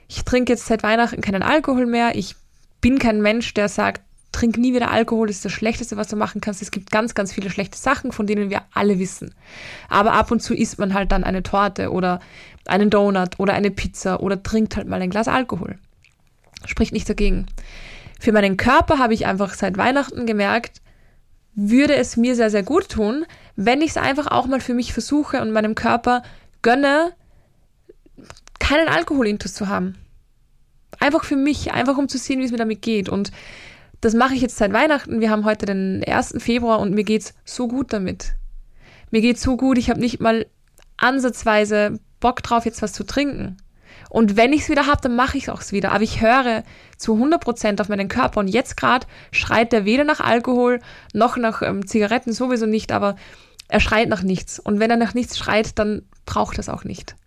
Ich 0.07 0.23
trinke 0.23 0.53
jetzt 0.53 0.65
seit 0.65 0.83
Weihnachten 0.83 1.21
keinen 1.21 1.43
Alkohol 1.43 1.85
mehr. 1.85 2.15
Ich 2.15 2.35
bin 2.79 2.99
kein 2.99 3.21
Mensch, 3.21 3.53
der 3.53 3.69
sagt, 3.69 4.01
trink 4.31 4.57
nie 4.57 4.73
wieder 4.73 4.91
Alkohol, 4.91 5.27
das 5.27 5.37
ist 5.37 5.45
das 5.45 5.51
Schlechteste, 5.53 5.97
was 5.97 6.07
du 6.07 6.15
machen 6.15 6.41
kannst. 6.41 6.61
Es 6.61 6.71
gibt 6.71 6.91
ganz, 6.91 7.15
ganz 7.15 7.33
viele 7.33 7.49
schlechte 7.49 7.77
Sachen, 7.77 8.11
von 8.11 8.27
denen 8.27 8.49
wir 8.49 8.61
alle 8.73 8.99
wissen. 8.99 9.33
Aber 9.89 10.13
ab 10.13 10.31
und 10.31 10.41
zu 10.41 10.53
isst 10.53 10.77
man 10.77 10.93
halt 10.93 11.11
dann 11.11 11.23
eine 11.23 11.43
Torte 11.43 11.91
oder 11.91 12.19
einen 12.65 12.89
Donut 12.89 13.39
oder 13.39 13.53
eine 13.53 13.71
Pizza 13.71 14.21
oder 14.21 14.41
trinkt 14.43 14.75
halt 14.75 14.87
mal 14.87 15.01
ein 15.01 15.09
Glas 15.09 15.27
Alkohol. 15.27 15.77
Spricht 16.65 16.93
nicht 16.93 17.09
dagegen. 17.09 17.45
Für 18.19 18.31
meinen 18.31 18.57
Körper 18.57 18.99
habe 18.99 19.13
ich 19.13 19.25
einfach 19.25 19.53
seit 19.53 19.77
Weihnachten 19.77 20.25
gemerkt, 20.25 20.81
würde 21.53 21.95
es 21.95 22.17
mir 22.17 22.35
sehr, 22.35 22.49
sehr 22.49 22.63
gut 22.63 22.89
tun, 22.89 23.25
wenn 23.55 23.81
ich 23.81 23.91
es 23.91 23.97
einfach 23.97 24.27
auch 24.27 24.47
mal 24.47 24.59
für 24.59 24.73
mich 24.73 24.93
versuche 24.93 25.41
und 25.41 25.51
meinem 25.51 25.75
Körper 25.75 26.23
gönne, 26.61 27.13
keinen 28.59 28.87
Alkoholintus 28.87 29.53
zu 29.53 29.67
haben. 29.67 29.95
Einfach 30.99 31.23
für 31.23 31.35
mich, 31.35 31.71
einfach 31.71 31.97
um 31.97 32.09
zu 32.09 32.17
sehen, 32.17 32.39
wie 32.39 32.45
es 32.45 32.51
mir 32.51 32.57
damit 32.57 32.81
geht. 32.81 33.09
Und 33.09 33.31
das 34.01 34.13
mache 34.13 34.33
ich 34.33 34.41
jetzt 34.41 34.57
seit 34.57 34.73
Weihnachten. 34.73 35.19
Wir 35.19 35.29
haben 35.29 35.45
heute 35.45 35.65
den 35.65 36.03
1. 36.03 36.35
Februar 36.39 36.79
und 36.79 36.93
mir 36.93 37.03
geht's 37.03 37.33
so 37.43 37.67
gut 37.67 37.93
damit. 37.93 38.33
Mir 39.11 39.21
geht's 39.21 39.41
so 39.41 39.55
gut, 39.55 39.77
ich 39.77 39.89
habe 39.89 39.99
nicht 39.99 40.19
mal 40.19 40.45
ansatzweise 40.97 41.99
Bock 42.19 42.41
drauf, 42.43 42.65
jetzt 42.65 42.81
was 42.81 42.93
zu 42.93 43.03
trinken. 43.03 43.57
Und 44.15 44.37
wenn 44.37 44.53
ich 44.53 44.61
es 44.61 44.69
wieder 44.69 44.85
habe, 44.85 45.01
dann 45.01 45.17
mache 45.17 45.37
ich 45.37 45.49
es 45.49 45.73
wieder. 45.73 45.91
Aber 45.91 46.01
ich 46.01 46.21
höre 46.21 46.63
zu 46.95 47.15
100% 47.15 47.81
auf 47.81 47.89
meinen 47.89 48.07
Körper. 48.07 48.39
Und 48.39 48.47
jetzt 48.47 48.77
gerade 48.77 49.05
schreit 49.33 49.73
er 49.73 49.83
weder 49.83 50.05
nach 50.05 50.21
Alkohol 50.21 50.79
noch 51.11 51.35
nach 51.35 51.61
ähm, 51.61 51.85
Zigaretten 51.85 52.31
sowieso 52.31 52.65
nicht, 52.65 52.93
aber 52.93 53.17
er 53.67 53.81
schreit 53.81 54.07
nach 54.07 54.23
nichts. 54.23 54.57
Und 54.57 54.79
wenn 54.79 54.89
er 54.89 54.95
nach 54.95 55.15
nichts 55.15 55.37
schreit, 55.37 55.77
dann 55.79 56.03
braucht 56.25 56.55
er 56.55 56.61
es 56.61 56.69
auch 56.69 56.85
nicht. 56.85 57.17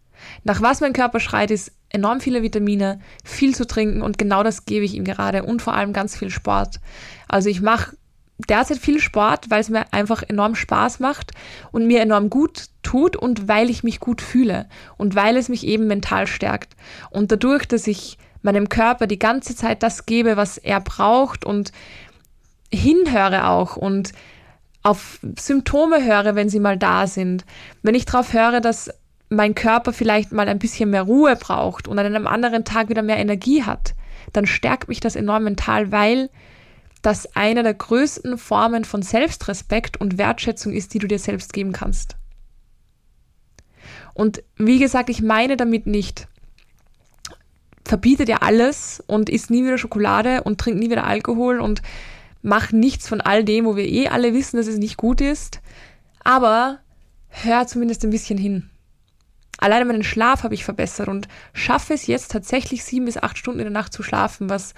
Nach 0.45 0.63
was 0.63 0.81
mein 0.81 0.95
Körper 0.95 1.21
schreit, 1.21 1.51
ist 1.51 1.73
enorm 1.91 2.23
viele 2.23 2.41
Vitamine, 2.41 3.01
viel 3.23 3.55
zu 3.55 3.67
trinken 3.67 4.01
und 4.01 4.17
genau 4.17 4.43
das 4.43 4.65
gebe 4.65 4.87
ich 4.87 4.95
ihm 4.95 5.05
gerade 5.05 5.43
und 5.43 5.61
vor 5.61 5.75
allem 5.75 5.93
ganz 5.93 6.17
viel 6.17 6.31
Sport. 6.31 6.81
Also 7.29 7.51
ich 7.51 7.61
mache 7.61 7.99
derzeit 8.39 8.79
viel 8.79 9.01
Sport, 9.01 9.51
weil 9.51 9.61
es 9.61 9.69
mir 9.69 9.93
einfach 9.93 10.23
enorm 10.23 10.55
Spaß 10.55 11.01
macht 11.01 11.33
und 11.73 11.87
mir 11.87 12.01
enorm 12.01 12.31
gut 12.31 12.67
tut 12.83 13.17
und 13.17 13.49
weil 13.49 13.69
ich 13.69 13.83
mich 13.83 14.01
gut 14.01 14.21
fühle 14.23 14.69
und 14.97 15.15
weil 15.15 15.37
es 15.37 15.49
mich 15.49 15.67
eben 15.67 15.87
mental 15.87 16.27
stärkt. 16.27 16.77
Und 17.11 17.33
dadurch, 17.33 17.67
dass 17.67 17.87
ich 17.87 18.17
meinem 18.43 18.69
Körper 18.69 19.07
die 19.07 19.19
ganze 19.19 19.57
Zeit 19.57 19.83
das 19.83 20.07
gebe, 20.07 20.37
was 20.37 20.57
er 20.59 20.81
braucht 20.81 21.45
und 21.45 21.73
hinhöre 22.73 23.49
auch 23.49 23.77
und 23.77 24.13
auf 24.83 25.19
Symptome 25.39 26.05
höre, 26.05 26.35
wenn 26.35 26.49
sie 26.49 26.61
mal 26.61 26.79
da 26.79 27.07
sind. 27.07 27.45
Wenn 27.83 27.97
ich 27.97 28.05
darauf 28.05 28.33
höre, 28.33 28.61
dass 28.61 28.91
mein 29.29 29.55
Körper 29.55 29.93
vielleicht 29.93 30.33
mal 30.33 30.49
ein 30.49 30.59
bisschen 30.59 30.91
mehr 30.91 31.03
Ruhe 31.03 31.37
braucht 31.37 31.89
und 31.89 31.99
an 31.99 32.07
einem 32.07 32.27
anderen 32.27 32.65
Tag 32.65 32.89
wieder 32.89 33.03
mehr 33.03 33.19
Energie 33.19 33.65
hat, 33.65 33.95
dann 34.33 34.47
stärkt 34.47 34.89
mich 34.89 35.01
das 35.01 35.17
enorm 35.17 35.45
mental, 35.45 35.93
weil 35.93 36.31
das 37.03 37.35
eine 37.37 37.63
der 37.63 37.75
größten 37.75 38.39
Formen 38.39 38.85
von 38.85 39.03
Selbstrespekt 39.03 40.01
und 40.01 40.19
Wertschätzung 40.19 40.73
ist, 40.73 40.95
die 40.95 40.99
du 40.99 41.07
dir 41.07 41.19
selbst 41.19 41.53
geben 41.53 41.73
kannst. 41.73 42.17
Und 44.15 44.43
wie 44.57 44.79
gesagt, 44.79 45.11
ich 45.11 45.23
meine 45.23 45.57
damit 45.57 45.87
nicht, 45.87 46.27
verbiete 47.85 48.25
dir 48.25 48.43
alles 48.43 49.03
und 49.07 49.31
isst 49.31 49.51
nie 49.51 49.65
wieder 49.65 49.79
Schokolade 49.79 50.43
und 50.43 50.61
trink 50.61 50.79
nie 50.79 50.91
wieder 50.91 51.05
Alkohol 51.05 51.61
und 51.61 51.83
mach 52.43 52.73
nichts 52.73 53.09
von 53.09 53.21
all 53.21 53.45
dem, 53.45 53.65
wo 53.65 53.77
wir 53.77 53.87
eh 53.87 54.09
alle 54.09 54.35
wissen, 54.35 54.57
dass 54.57 54.67
es 54.67 54.79
nicht 54.79 54.97
gut 54.97 55.21
ist. 55.21 55.61
Aber 56.23 56.81
hör 57.29 57.67
zumindest 57.67 58.05
ein 58.05 58.11
bisschen 58.11 58.39
hin. 58.39 58.71
Alleine 59.59 59.85
meinen 59.87 60.05
Schlaf 60.05 60.45
habe 60.45 60.55
ich 60.55 60.65
verbessert 60.65 61.09
und 61.09 61.27
schaffe 61.53 61.95
es 61.95 62.07
jetzt 62.07 62.31
tatsächlich 62.31 62.85
sieben 62.85 63.07
bis 63.07 63.17
acht 63.17 63.39
Stunden 63.39 63.61
in 63.61 63.65
der 63.65 63.73
Nacht 63.73 63.93
zu 63.93 64.03
schlafen, 64.03 64.49
was 64.49 64.75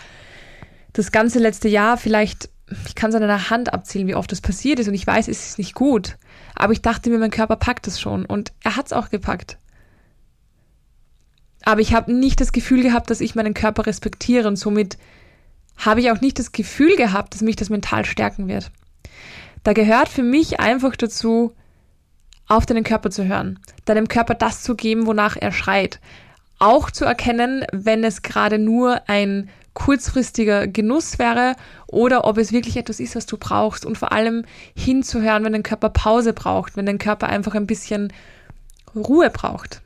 das 0.93 1.13
ganze 1.13 1.39
letzte 1.39 1.69
Jahr 1.69 1.97
vielleicht, 1.97 2.49
ich 2.87 2.95
kann 2.95 3.11
es 3.11 3.17
an 3.17 3.23
einer 3.23 3.51
Hand 3.51 3.73
abzählen, 3.73 4.09
wie 4.09 4.15
oft 4.15 4.31
das 4.31 4.41
passiert 4.41 4.79
ist 4.79 4.89
und 4.89 4.95
ich 4.95 5.07
weiß, 5.07 5.29
es 5.29 5.51
ist 5.51 5.59
nicht 5.59 5.75
gut. 5.75 6.17
Aber 6.55 6.73
ich 6.73 6.83
dachte 6.83 7.11
mir, 7.11 7.19
mein 7.19 7.31
Körper 7.31 7.57
packt 7.57 7.87
es 7.87 8.01
schon 8.01 8.25
und 8.27 8.53
er 8.63 8.77
hat 8.77 8.87
es 8.87 8.93
auch 8.93 9.11
gepackt. 9.11 9.59
Aber 11.63 11.81
ich 11.81 11.95
habe 11.95 12.13
nicht 12.13 12.41
das 12.41 12.53
Gefühl 12.53 12.83
gehabt, 12.83 13.11
dass 13.11 13.21
ich 13.21 13.35
meinen 13.35 13.55
Körper 13.55 13.87
respektiere 13.87 14.49
und 14.49 14.57
somit 14.57 14.99
habe 15.77 16.01
ich 16.01 16.11
auch 16.11 16.21
nicht 16.21 16.39
das 16.39 16.53
Gefühl 16.53 16.97
gehabt, 16.97 17.35
dass 17.35 17.43
mich 17.43 17.57
das 17.57 17.71
mental 17.71 18.05
stärken 18.05 18.49
wird. 18.49 18.71
Da 19.63 19.73
gehört 19.73 20.09
für 20.09 20.23
mich 20.23 20.61
einfach 20.61 20.97
dazu, 20.97 21.55
auf 22.49 22.67
deinen 22.67 22.85
Körper 22.85 23.11
zu 23.11 23.27
hören, 23.27 23.59
deinem 23.85 24.09
Körper 24.09 24.35
das 24.35 24.63
zu 24.63 24.75
geben, 24.75 25.07
wonach 25.07 25.37
er 25.37 25.53
schreit. 25.53 26.01
Auch 26.59 26.91
zu 26.91 27.05
erkennen, 27.05 27.65
wenn 27.73 28.05
es 28.05 28.23
gerade 28.23 28.59
nur 28.59 29.09
ein 29.09 29.49
kurzfristiger 29.75 30.67
Genuss 30.67 31.19
wäre 31.19 31.55
oder 31.87 32.25
ob 32.25 32.39
es 32.39 32.53
wirklich 32.53 32.77
etwas 32.77 33.01
ist, 33.01 33.17
was 33.17 33.27
du 33.27 33.37
brauchst 33.37 33.85
und 33.85 33.97
vor 33.97 34.13
allem 34.13 34.45
hinzuhören, 34.77 35.45
wenn 35.45 35.53
dein 35.53 35.63
Körper 35.63 35.91
Pause 35.91 36.33
braucht, 36.33 36.77
wenn 36.77 36.87
dein 36.87 36.99
Körper 36.99 37.29
einfach 37.29 37.55
ein 37.55 37.67
bisschen 37.67 38.13
Ruhe 38.95 39.31
braucht. 39.31 39.83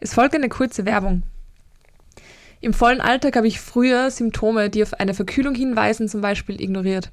Es 0.00 0.14
folgt 0.14 0.34
eine 0.34 0.48
kurze 0.48 0.84
Werbung. 0.84 1.22
Im 2.60 2.72
vollen 2.72 3.00
Alltag 3.00 3.36
habe 3.36 3.48
ich 3.48 3.60
früher 3.60 4.10
Symptome, 4.10 4.70
die 4.70 4.82
auf 4.82 4.94
eine 4.94 5.14
Verkühlung 5.14 5.54
hinweisen, 5.54 6.08
zum 6.08 6.20
Beispiel 6.20 6.60
ignoriert. 6.60 7.10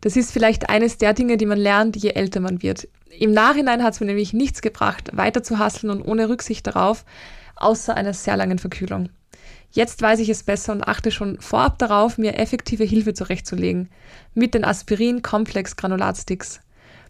Das 0.00 0.16
ist 0.16 0.32
vielleicht 0.32 0.68
eines 0.68 0.98
der 0.98 1.14
Dinge, 1.14 1.36
die 1.36 1.46
man 1.46 1.58
lernt, 1.58 1.96
je 1.96 2.10
älter 2.10 2.40
man 2.40 2.62
wird. 2.62 2.88
Im 3.18 3.32
Nachhinein 3.32 3.82
hat 3.82 3.94
es 3.94 4.00
mir 4.00 4.06
nämlich 4.06 4.32
nichts 4.32 4.60
gebracht, 4.60 5.10
weiter 5.14 5.42
zu 5.42 5.58
hasseln 5.58 5.90
und 5.90 6.02
ohne 6.02 6.28
Rücksicht 6.28 6.66
darauf, 6.66 7.04
außer 7.56 7.94
einer 7.96 8.12
sehr 8.12 8.36
langen 8.36 8.58
Verkühlung. 8.58 9.08
Jetzt 9.74 10.00
weiß 10.00 10.20
ich 10.20 10.28
es 10.28 10.44
besser 10.44 10.72
und 10.72 10.86
achte 10.86 11.10
schon 11.10 11.40
vorab 11.40 11.78
darauf, 11.78 12.16
mir 12.16 12.38
effektive 12.38 12.84
Hilfe 12.84 13.12
zurechtzulegen. 13.12 13.88
Mit 14.32 14.54
den 14.54 14.64
Aspirin 14.64 15.20
Complex 15.20 15.74
Granulatsticks. 15.74 16.60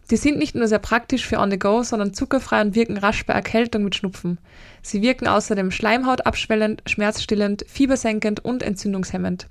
Die 0.09 0.17
sind 0.17 0.39
nicht 0.39 0.55
nur 0.55 0.67
sehr 0.67 0.79
praktisch 0.79 1.27
für 1.27 1.37
on 1.37 1.51
the 1.51 1.59
go, 1.59 1.83
sondern 1.83 2.15
zuckerfrei 2.15 2.61
und 2.61 2.73
wirken 2.73 2.97
rasch 2.97 3.23
bei 3.27 3.33
Erkältung 3.33 3.83
mit 3.83 3.93
Schnupfen. 3.93 4.39
Sie 4.81 5.03
wirken 5.03 5.27
außerdem 5.27 5.69
schleimhautabschwellend, 5.69 6.81
schmerzstillend, 6.87 7.65
fiebersenkend 7.67 8.43
und 8.43 8.63
entzündungshemmend. 8.63 9.47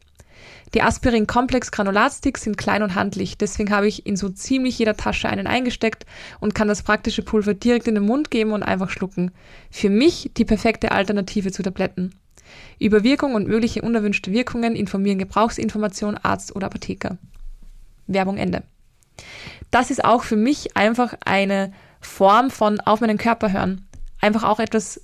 Die 0.74 0.82
Aspirin 0.82 1.28
Complex 1.28 1.70
Granulatsticks 1.70 2.42
sind 2.42 2.58
klein 2.58 2.82
und 2.82 2.96
handlich, 2.96 3.38
deswegen 3.38 3.70
habe 3.70 3.86
ich 3.86 4.06
in 4.06 4.16
so 4.16 4.28
ziemlich 4.28 4.76
jeder 4.76 4.96
Tasche 4.96 5.28
einen 5.28 5.46
eingesteckt 5.46 6.04
und 6.40 6.56
kann 6.56 6.66
das 6.66 6.82
praktische 6.82 7.22
Pulver 7.22 7.54
direkt 7.54 7.86
in 7.86 7.94
den 7.94 8.06
Mund 8.06 8.32
geben 8.32 8.50
und 8.50 8.64
einfach 8.64 8.90
schlucken. 8.90 9.30
Für 9.70 9.88
mich 9.88 10.32
die 10.36 10.44
perfekte 10.44 10.90
Alternative 10.90 11.52
zu 11.52 11.62
Tabletten. 11.62 12.12
Über 12.78 13.02
Wirkung 13.02 13.34
und 13.34 13.48
mögliche 13.48 13.82
unerwünschte 13.82 14.32
Wirkungen 14.32 14.76
informieren 14.76 15.18
Gebrauchsinformation, 15.18 16.16
Arzt 16.16 16.54
oder 16.54 16.66
Apotheker. 16.66 17.18
Werbung 18.06 18.36
Ende. 18.36 18.62
Das 19.70 19.90
ist 19.90 20.04
auch 20.04 20.22
für 20.22 20.36
mich 20.36 20.76
einfach 20.76 21.14
eine 21.24 21.72
Form 22.00 22.50
von 22.50 22.80
auf 22.80 23.00
meinen 23.00 23.18
Körper 23.18 23.52
hören. 23.52 23.86
Einfach 24.20 24.44
auch 24.44 24.60
etwas 24.60 25.00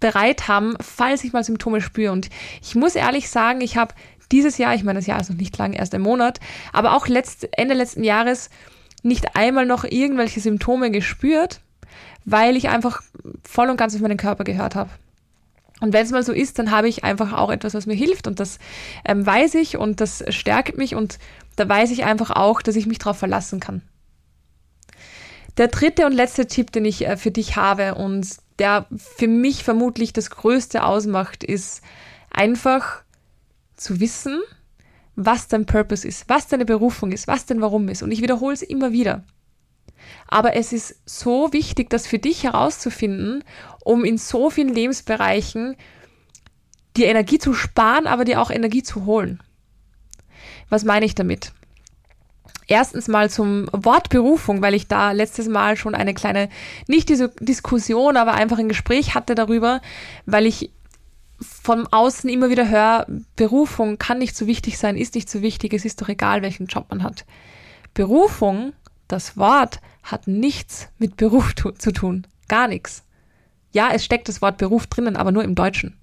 bereit 0.00 0.48
haben, 0.48 0.74
falls 0.80 1.24
ich 1.24 1.32
mal 1.32 1.44
Symptome 1.44 1.80
spüre. 1.80 2.12
Und 2.12 2.28
ich 2.62 2.74
muss 2.74 2.94
ehrlich 2.94 3.30
sagen, 3.30 3.60
ich 3.60 3.76
habe 3.76 3.94
dieses 4.30 4.58
Jahr, 4.58 4.74
ich 4.74 4.84
meine, 4.84 4.98
das 4.98 5.06
Jahr 5.06 5.20
ist 5.20 5.30
noch 5.30 5.36
nicht 5.36 5.56
lang, 5.58 5.72
erst 5.72 5.94
ein 5.94 6.00
Monat, 6.02 6.40
aber 6.72 6.94
auch 6.94 7.08
letzt, 7.08 7.48
Ende 7.52 7.74
letzten 7.74 8.04
Jahres 8.04 8.50
nicht 9.02 9.36
einmal 9.36 9.66
noch 9.66 9.84
irgendwelche 9.84 10.40
Symptome 10.40 10.90
gespürt, 10.90 11.60
weil 12.24 12.56
ich 12.56 12.68
einfach 12.68 13.02
voll 13.42 13.68
und 13.68 13.76
ganz 13.76 13.94
auf 13.94 14.00
meinen 14.00 14.16
Körper 14.16 14.44
gehört 14.44 14.74
habe. 14.74 14.90
Und 15.80 15.92
wenn 15.92 16.04
es 16.04 16.12
mal 16.12 16.22
so 16.22 16.32
ist, 16.32 16.58
dann 16.58 16.70
habe 16.70 16.88
ich 16.88 17.04
einfach 17.04 17.32
auch 17.32 17.50
etwas, 17.50 17.74
was 17.74 17.86
mir 17.86 17.94
hilft 17.94 18.26
und 18.26 18.40
das 18.40 18.58
ähm, 19.04 19.26
weiß 19.26 19.54
ich 19.56 19.76
und 19.76 20.00
das 20.00 20.24
stärkt 20.28 20.78
mich 20.78 20.94
und 20.94 21.18
da 21.56 21.68
weiß 21.68 21.90
ich 21.90 22.04
einfach 22.04 22.30
auch, 22.30 22.62
dass 22.62 22.76
ich 22.76 22.86
mich 22.86 22.98
darauf 22.98 23.18
verlassen 23.18 23.60
kann. 23.60 23.82
Der 25.56 25.68
dritte 25.68 26.06
und 26.06 26.12
letzte 26.12 26.46
Tipp, 26.46 26.72
den 26.72 26.84
ich 26.84 27.06
äh, 27.06 27.16
für 27.16 27.30
dich 27.30 27.56
habe 27.56 27.94
und 27.94 28.26
der 28.58 28.86
für 28.96 29.28
mich 29.28 29.64
vermutlich 29.64 30.12
das 30.12 30.30
Größte 30.30 30.84
ausmacht, 30.84 31.42
ist 31.42 31.82
einfach 32.30 33.02
zu 33.76 34.00
wissen, 34.00 34.40
was 35.16 35.48
dein 35.48 35.66
Purpose 35.66 36.06
ist, 36.06 36.28
was 36.28 36.48
deine 36.48 36.64
Berufung 36.64 37.12
ist, 37.12 37.26
was 37.26 37.46
dein 37.46 37.60
Warum 37.60 37.88
ist. 37.88 38.02
Und 38.02 38.10
ich 38.10 38.22
wiederhole 38.22 38.54
es 38.54 38.62
immer 38.62 38.92
wieder. 38.92 39.24
Aber 40.28 40.54
es 40.54 40.72
ist 40.72 41.00
so 41.06 41.52
wichtig, 41.52 41.90
das 41.90 42.06
für 42.06 42.18
dich 42.18 42.42
herauszufinden, 42.42 43.44
um 43.84 44.04
in 44.04 44.18
so 44.18 44.50
vielen 44.50 44.74
Lebensbereichen 44.74 45.76
dir 46.96 47.06
Energie 47.06 47.38
zu 47.38 47.54
sparen, 47.54 48.06
aber 48.06 48.24
dir 48.24 48.40
auch 48.40 48.50
Energie 48.50 48.82
zu 48.82 49.04
holen. 49.04 49.40
Was 50.68 50.84
meine 50.84 51.06
ich 51.06 51.14
damit? 51.14 51.52
Erstens 52.66 53.08
mal 53.08 53.28
zum 53.28 53.68
Wort 53.72 54.08
Berufung, 54.08 54.62
weil 54.62 54.74
ich 54.74 54.88
da 54.88 55.12
letztes 55.12 55.48
Mal 55.48 55.76
schon 55.76 55.94
eine 55.94 56.14
kleine, 56.14 56.48
nicht 56.86 57.08
diese 57.08 57.28
Diskussion, 57.40 58.16
aber 58.16 58.34
einfach 58.34 58.58
ein 58.58 58.70
Gespräch 58.70 59.14
hatte 59.14 59.34
darüber, 59.34 59.82
weil 60.24 60.46
ich 60.46 60.70
von 61.40 61.86
außen 61.86 62.30
immer 62.30 62.48
wieder 62.48 62.68
höre, 62.68 63.06
Berufung 63.36 63.98
kann 63.98 64.18
nicht 64.18 64.34
so 64.34 64.46
wichtig 64.46 64.78
sein, 64.78 64.96
ist 64.96 65.14
nicht 65.14 65.28
so 65.28 65.42
wichtig, 65.42 65.74
es 65.74 65.84
ist 65.84 66.00
doch 66.00 66.08
egal, 66.08 66.40
welchen 66.40 66.66
Job 66.66 66.86
man 66.88 67.02
hat. 67.02 67.26
Berufung, 67.92 68.72
das 69.08 69.36
Wort, 69.36 69.80
hat 70.02 70.26
nichts 70.26 70.88
mit 70.98 71.16
Beruf 71.16 71.54
zu 71.54 71.92
tun. 71.92 72.26
Gar 72.48 72.68
nichts. 72.68 73.03
Ja, 73.74 73.90
es 73.92 74.04
steckt 74.04 74.28
das 74.28 74.40
Wort 74.40 74.56
Beruf 74.56 74.86
drinnen, 74.86 75.16
aber 75.16 75.32
nur 75.32 75.42
im 75.42 75.56
Deutschen. 75.56 75.98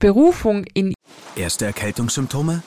Berufung 0.00 0.64
in. 0.74 0.92
Erste 1.36 1.66
Erkältungssymptome? 1.66 2.64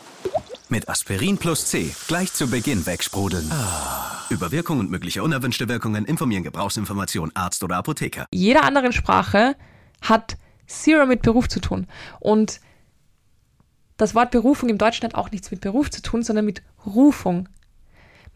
Mit 0.69 0.87
Aspirin 0.87 1.37
plus 1.37 1.65
C 1.65 1.93
gleich 2.07 2.31
zu 2.31 2.49
Beginn 2.49 2.85
wegsprudeln. 2.85 3.51
Ah. 3.51 4.25
Über 4.29 4.51
Wirkung 4.51 4.79
und 4.79 4.89
mögliche 4.89 5.23
unerwünschte 5.23 5.67
Wirkungen 5.67 6.05
informieren 6.05 6.43
Gebrauchsinformation 6.43 7.31
Arzt 7.33 7.63
oder 7.65 7.75
Apotheker. 7.75 8.27
Jeder 8.31 8.63
anderen 8.63 8.93
Sprache 8.93 9.57
hat 10.01 10.37
Zero 10.65 11.05
mit 11.05 11.21
Beruf 11.21 11.49
zu 11.49 11.59
tun. 11.59 11.87
Und 12.21 12.61
das 13.97 14.15
Wort 14.15 14.31
Berufung 14.31 14.69
im 14.69 14.77
Deutschen 14.77 15.03
hat 15.03 15.15
auch 15.15 15.31
nichts 15.31 15.51
mit 15.51 15.59
Beruf 15.59 15.91
zu 15.91 16.01
tun, 16.01 16.23
sondern 16.23 16.45
mit 16.45 16.61
Rufung. 16.85 17.49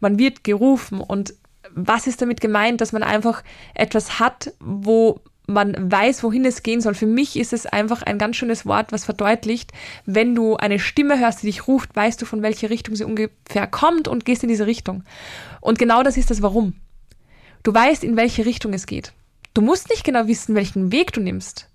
Man 0.00 0.18
wird 0.18 0.44
gerufen 0.44 1.00
und 1.00 1.32
was 1.74 2.06
ist 2.06 2.22
damit 2.22 2.40
gemeint, 2.40 2.80
dass 2.80 2.92
man 2.92 3.02
einfach 3.02 3.42
etwas 3.74 4.18
hat, 4.18 4.52
wo 4.60 5.20
man 5.46 5.90
weiß, 5.90 6.22
wohin 6.22 6.44
es 6.44 6.62
gehen 6.62 6.80
soll. 6.80 6.94
Für 6.94 7.06
mich 7.06 7.36
ist 7.36 7.52
es 7.52 7.66
einfach 7.66 8.02
ein 8.02 8.18
ganz 8.18 8.36
schönes 8.36 8.64
Wort, 8.64 8.92
was 8.92 9.04
verdeutlicht, 9.04 9.72
wenn 10.06 10.34
du 10.34 10.56
eine 10.56 10.78
Stimme 10.78 11.18
hörst, 11.18 11.42
die 11.42 11.46
dich 11.46 11.66
ruft, 11.66 11.94
weißt 11.94 12.22
du, 12.22 12.26
von 12.26 12.42
welcher 12.42 12.70
Richtung 12.70 12.94
sie 12.96 13.04
ungefähr 13.04 13.66
kommt 13.66 14.08
und 14.08 14.24
gehst 14.24 14.42
in 14.42 14.48
diese 14.48 14.66
Richtung. 14.66 15.04
Und 15.60 15.78
genau 15.78 16.02
das 16.02 16.16
ist 16.16 16.30
das 16.30 16.42
Warum. 16.42 16.74
Du 17.62 17.74
weißt, 17.74 18.04
in 18.04 18.16
welche 18.16 18.46
Richtung 18.46 18.72
es 18.72 18.86
geht. 18.86 19.12
Du 19.54 19.62
musst 19.62 19.90
nicht 19.90 20.04
genau 20.04 20.26
wissen, 20.26 20.54
welchen 20.54 20.92
Weg 20.92 21.12
du 21.12 21.20
nimmst. 21.20 21.68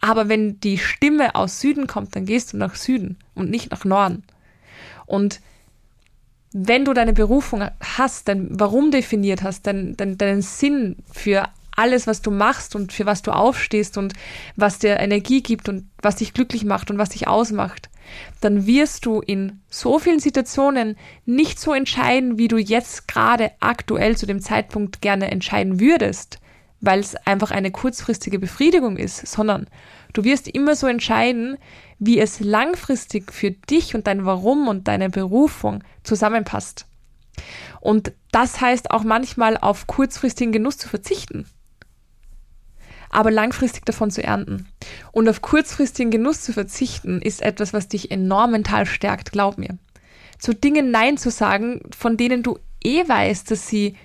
Aber 0.00 0.28
wenn 0.28 0.60
die 0.60 0.78
Stimme 0.78 1.34
aus 1.34 1.60
Süden 1.60 1.86
kommt, 1.86 2.14
dann 2.14 2.26
gehst 2.26 2.52
du 2.52 2.56
nach 2.56 2.74
Süden 2.74 3.18
und 3.34 3.50
nicht 3.50 3.70
nach 3.70 3.84
Norden. 3.84 4.24
Und 5.06 5.40
wenn 6.52 6.84
du 6.84 6.94
deine 6.94 7.12
Berufung 7.12 7.68
hast, 7.80 8.28
dein 8.28 8.48
Warum 8.50 8.90
definiert 8.90 9.42
hast, 9.42 9.66
dein, 9.66 9.96
dein, 9.96 10.16
deinen 10.16 10.42
Sinn 10.42 10.96
für 11.12 11.48
alles, 11.76 12.06
was 12.06 12.22
du 12.22 12.30
machst 12.30 12.74
und 12.74 12.92
für 12.92 13.06
was 13.06 13.22
du 13.22 13.30
aufstehst 13.30 13.98
und 13.98 14.14
was 14.56 14.78
dir 14.78 14.98
Energie 14.98 15.42
gibt 15.42 15.68
und 15.68 15.88
was 16.00 16.16
dich 16.16 16.32
glücklich 16.32 16.64
macht 16.64 16.90
und 16.90 16.98
was 16.98 17.10
dich 17.10 17.28
ausmacht, 17.28 17.90
dann 18.40 18.66
wirst 18.66 19.04
du 19.04 19.20
in 19.20 19.60
so 19.68 19.98
vielen 19.98 20.20
Situationen 20.20 20.96
nicht 21.26 21.60
so 21.60 21.74
entscheiden, 21.74 22.38
wie 22.38 22.48
du 22.48 22.56
jetzt 22.56 23.08
gerade 23.08 23.50
aktuell 23.60 24.16
zu 24.16 24.26
dem 24.26 24.40
Zeitpunkt 24.40 25.02
gerne 25.02 25.30
entscheiden 25.30 25.80
würdest, 25.80 26.38
weil 26.80 27.00
es 27.00 27.14
einfach 27.26 27.50
eine 27.50 27.70
kurzfristige 27.70 28.38
Befriedigung 28.38 28.96
ist, 28.96 29.26
sondern 29.26 29.66
du 30.12 30.24
wirst 30.24 30.48
immer 30.48 30.76
so 30.76 30.86
entscheiden, 30.86 31.56
wie 31.98 32.18
es 32.20 32.40
langfristig 32.40 33.32
für 33.32 33.50
dich 33.50 33.94
und 33.94 34.06
dein 34.06 34.26
Warum 34.26 34.68
und 34.68 34.88
deine 34.88 35.10
Berufung 35.10 35.82
zusammenpasst. 36.02 36.86
Und 37.80 38.12
das 38.32 38.60
heißt 38.60 38.90
auch 38.90 39.04
manchmal 39.04 39.56
auf 39.56 39.86
kurzfristigen 39.86 40.52
Genuss 40.52 40.78
zu 40.78 40.88
verzichten 40.88 41.46
aber 43.10 43.30
langfristig 43.30 43.84
davon 43.84 44.10
zu 44.10 44.22
ernten. 44.22 44.66
Und 45.12 45.28
auf 45.28 45.42
kurzfristigen 45.42 46.10
Genuss 46.10 46.42
zu 46.42 46.52
verzichten, 46.52 47.22
ist 47.22 47.42
etwas, 47.42 47.72
was 47.72 47.88
dich 47.88 48.10
enorm 48.10 48.52
mental 48.52 48.86
stärkt, 48.86 49.32
glaub 49.32 49.58
mir. 49.58 49.78
Zu 50.38 50.54
Dingen 50.54 50.90
Nein 50.90 51.16
zu 51.16 51.30
sagen, 51.30 51.80
von 51.96 52.16
denen 52.16 52.42
du 52.42 52.58
eh 52.84 53.08
weißt, 53.08 53.50
dass 53.50 53.68
sie 53.68 53.96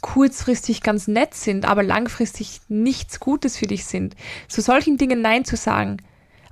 kurzfristig 0.00 0.82
ganz 0.82 1.08
nett 1.08 1.34
sind, 1.34 1.64
aber 1.64 1.82
langfristig 1.82 2.60
nichts 2.68 3.20
Gutes 3.20 3.56
für 3.56 3.66
dich 3.66 3.84
sind. 3.86 4.14
Zu 4.48 4.60
solchen 4.60 4.96
Dingen 4.96 5.20
Nein 5.20 5.44
zu 5.44 5.56
sagen, 5.56 5.98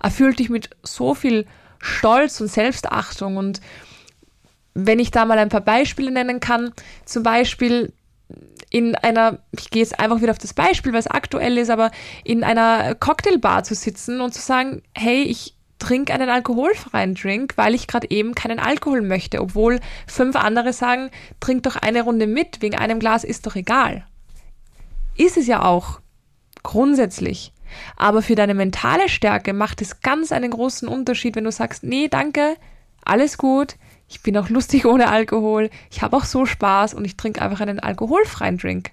erfüllt 0.02 0.38
dich 0.38 0.50
mit 0.50 0.70
so 0.82 1.14
viel 1.14 1.46
Stolz 1.78 2.40
und 2.40 2.48
Selbstachtung 2.48 3.36
und 3.36 3.60
wenn 4.74 4.98
ich 4.98 5.10
da 5.10 5.24
mal 5.24 5.38
ein 5.38 5.48
paar 5.48 5.62
Beispiele 5.62 6.10
nennen 6.10 6.38
kann, 6.38 6.72
zum 7.06 7.22
Beispiel 7.22 7.92
in 8.68 8.94
einer, 8.94 9.38
ich 9.52 9.70
gehe 9.70 9.82
jetzt 9.82 9.98
einfach 9.98 10.20
wieder 10.20 10.32
auf 10.32 10.38
das 10.38 10.52
Beispiel, 10.52 10.92
weil 10.92 11.00
es 11.00 11.06
aktuell 11.06 11.56
ist, 11.56 11.70
aber 11.70 11.90
in 12.24 12.44
einer 12.44 12.94
Cocktailbar 12.94 13.64
zu 13.64 13.74
sitzen 13.74 14.20
und 14.20 14.34
zu 14.34 14.42
sagen, 14.42 14.82
hey, 14.94 15.22
ich 15.22 15.55
trinke 15.78 16.12
einen 16.14 16.28
alkoholfreien 16.28 17.14
Drink, 17.14 17.54
weil 17.56 17.74
ich 17.74 17.86
gerade 17.86 18.10
eben 18.10 18.34
keinen 18.34 18.58
Alkohol 18.58 19.02
möchte, 19.02 19.40
obwohl 19.40 19.80
fünf 20.06 20.36
andere 20.36 20.72
sagen, 20.72 21.10
trink 21.40 21.64
doch 21.64 21.76
eine 21.76 22.02
Runde 22.02 22.26
mit, 22.26 22.62
wegen 22.62 22.76
einem 22.76 22.98
Glas 22.98 23.24
ist 23.24 23.46
doch 23.46 23.56
egal. 23.56 24.06
Ist 25.16 25.36
es 25.36 25.46
ja 25.46 25.62
auch, 25.62 26.00
grundsätzlich. 26.62 27.52
Aber 27.96 28.22
für 28.22 28.34
deine 28.34 28.54
mentale 28.54 29.08
Stärke 29.08 29.52
macht 29.52 29.82
es 29.82 30.00
ganz 30.00 30.32
einen 30.32 30.50
großen 30.50 30.88
Unterschied, 30.88 31.36
wenn 31.36 31.44
du 31.44 31.52
sagst, 31.52 31.82
nee, 31.82 32.08
danke, 32.08 32.56
alles 33.04 33.38
gut, 33.38 33.76
ich 34.08 34.22
bin 34.22 34.36
auch 34.36 34.48
lustig 34.48 34.86
ohne 34.86 35.08
Alkohol. 35.08 35.70
Ich 35.90 36.02
habe 36.02 36.16
auch 36.16 36.24
so 36.24 36.46
Spaß 36.46 36.94
und 36.94 37.04
ich 37.04 37.16
trinke 37.16 37.42
einfach 37.42 37.60
einen 37.60 37.80
alkoholfreien 37.80 38.58
Drink. 38.58 38.90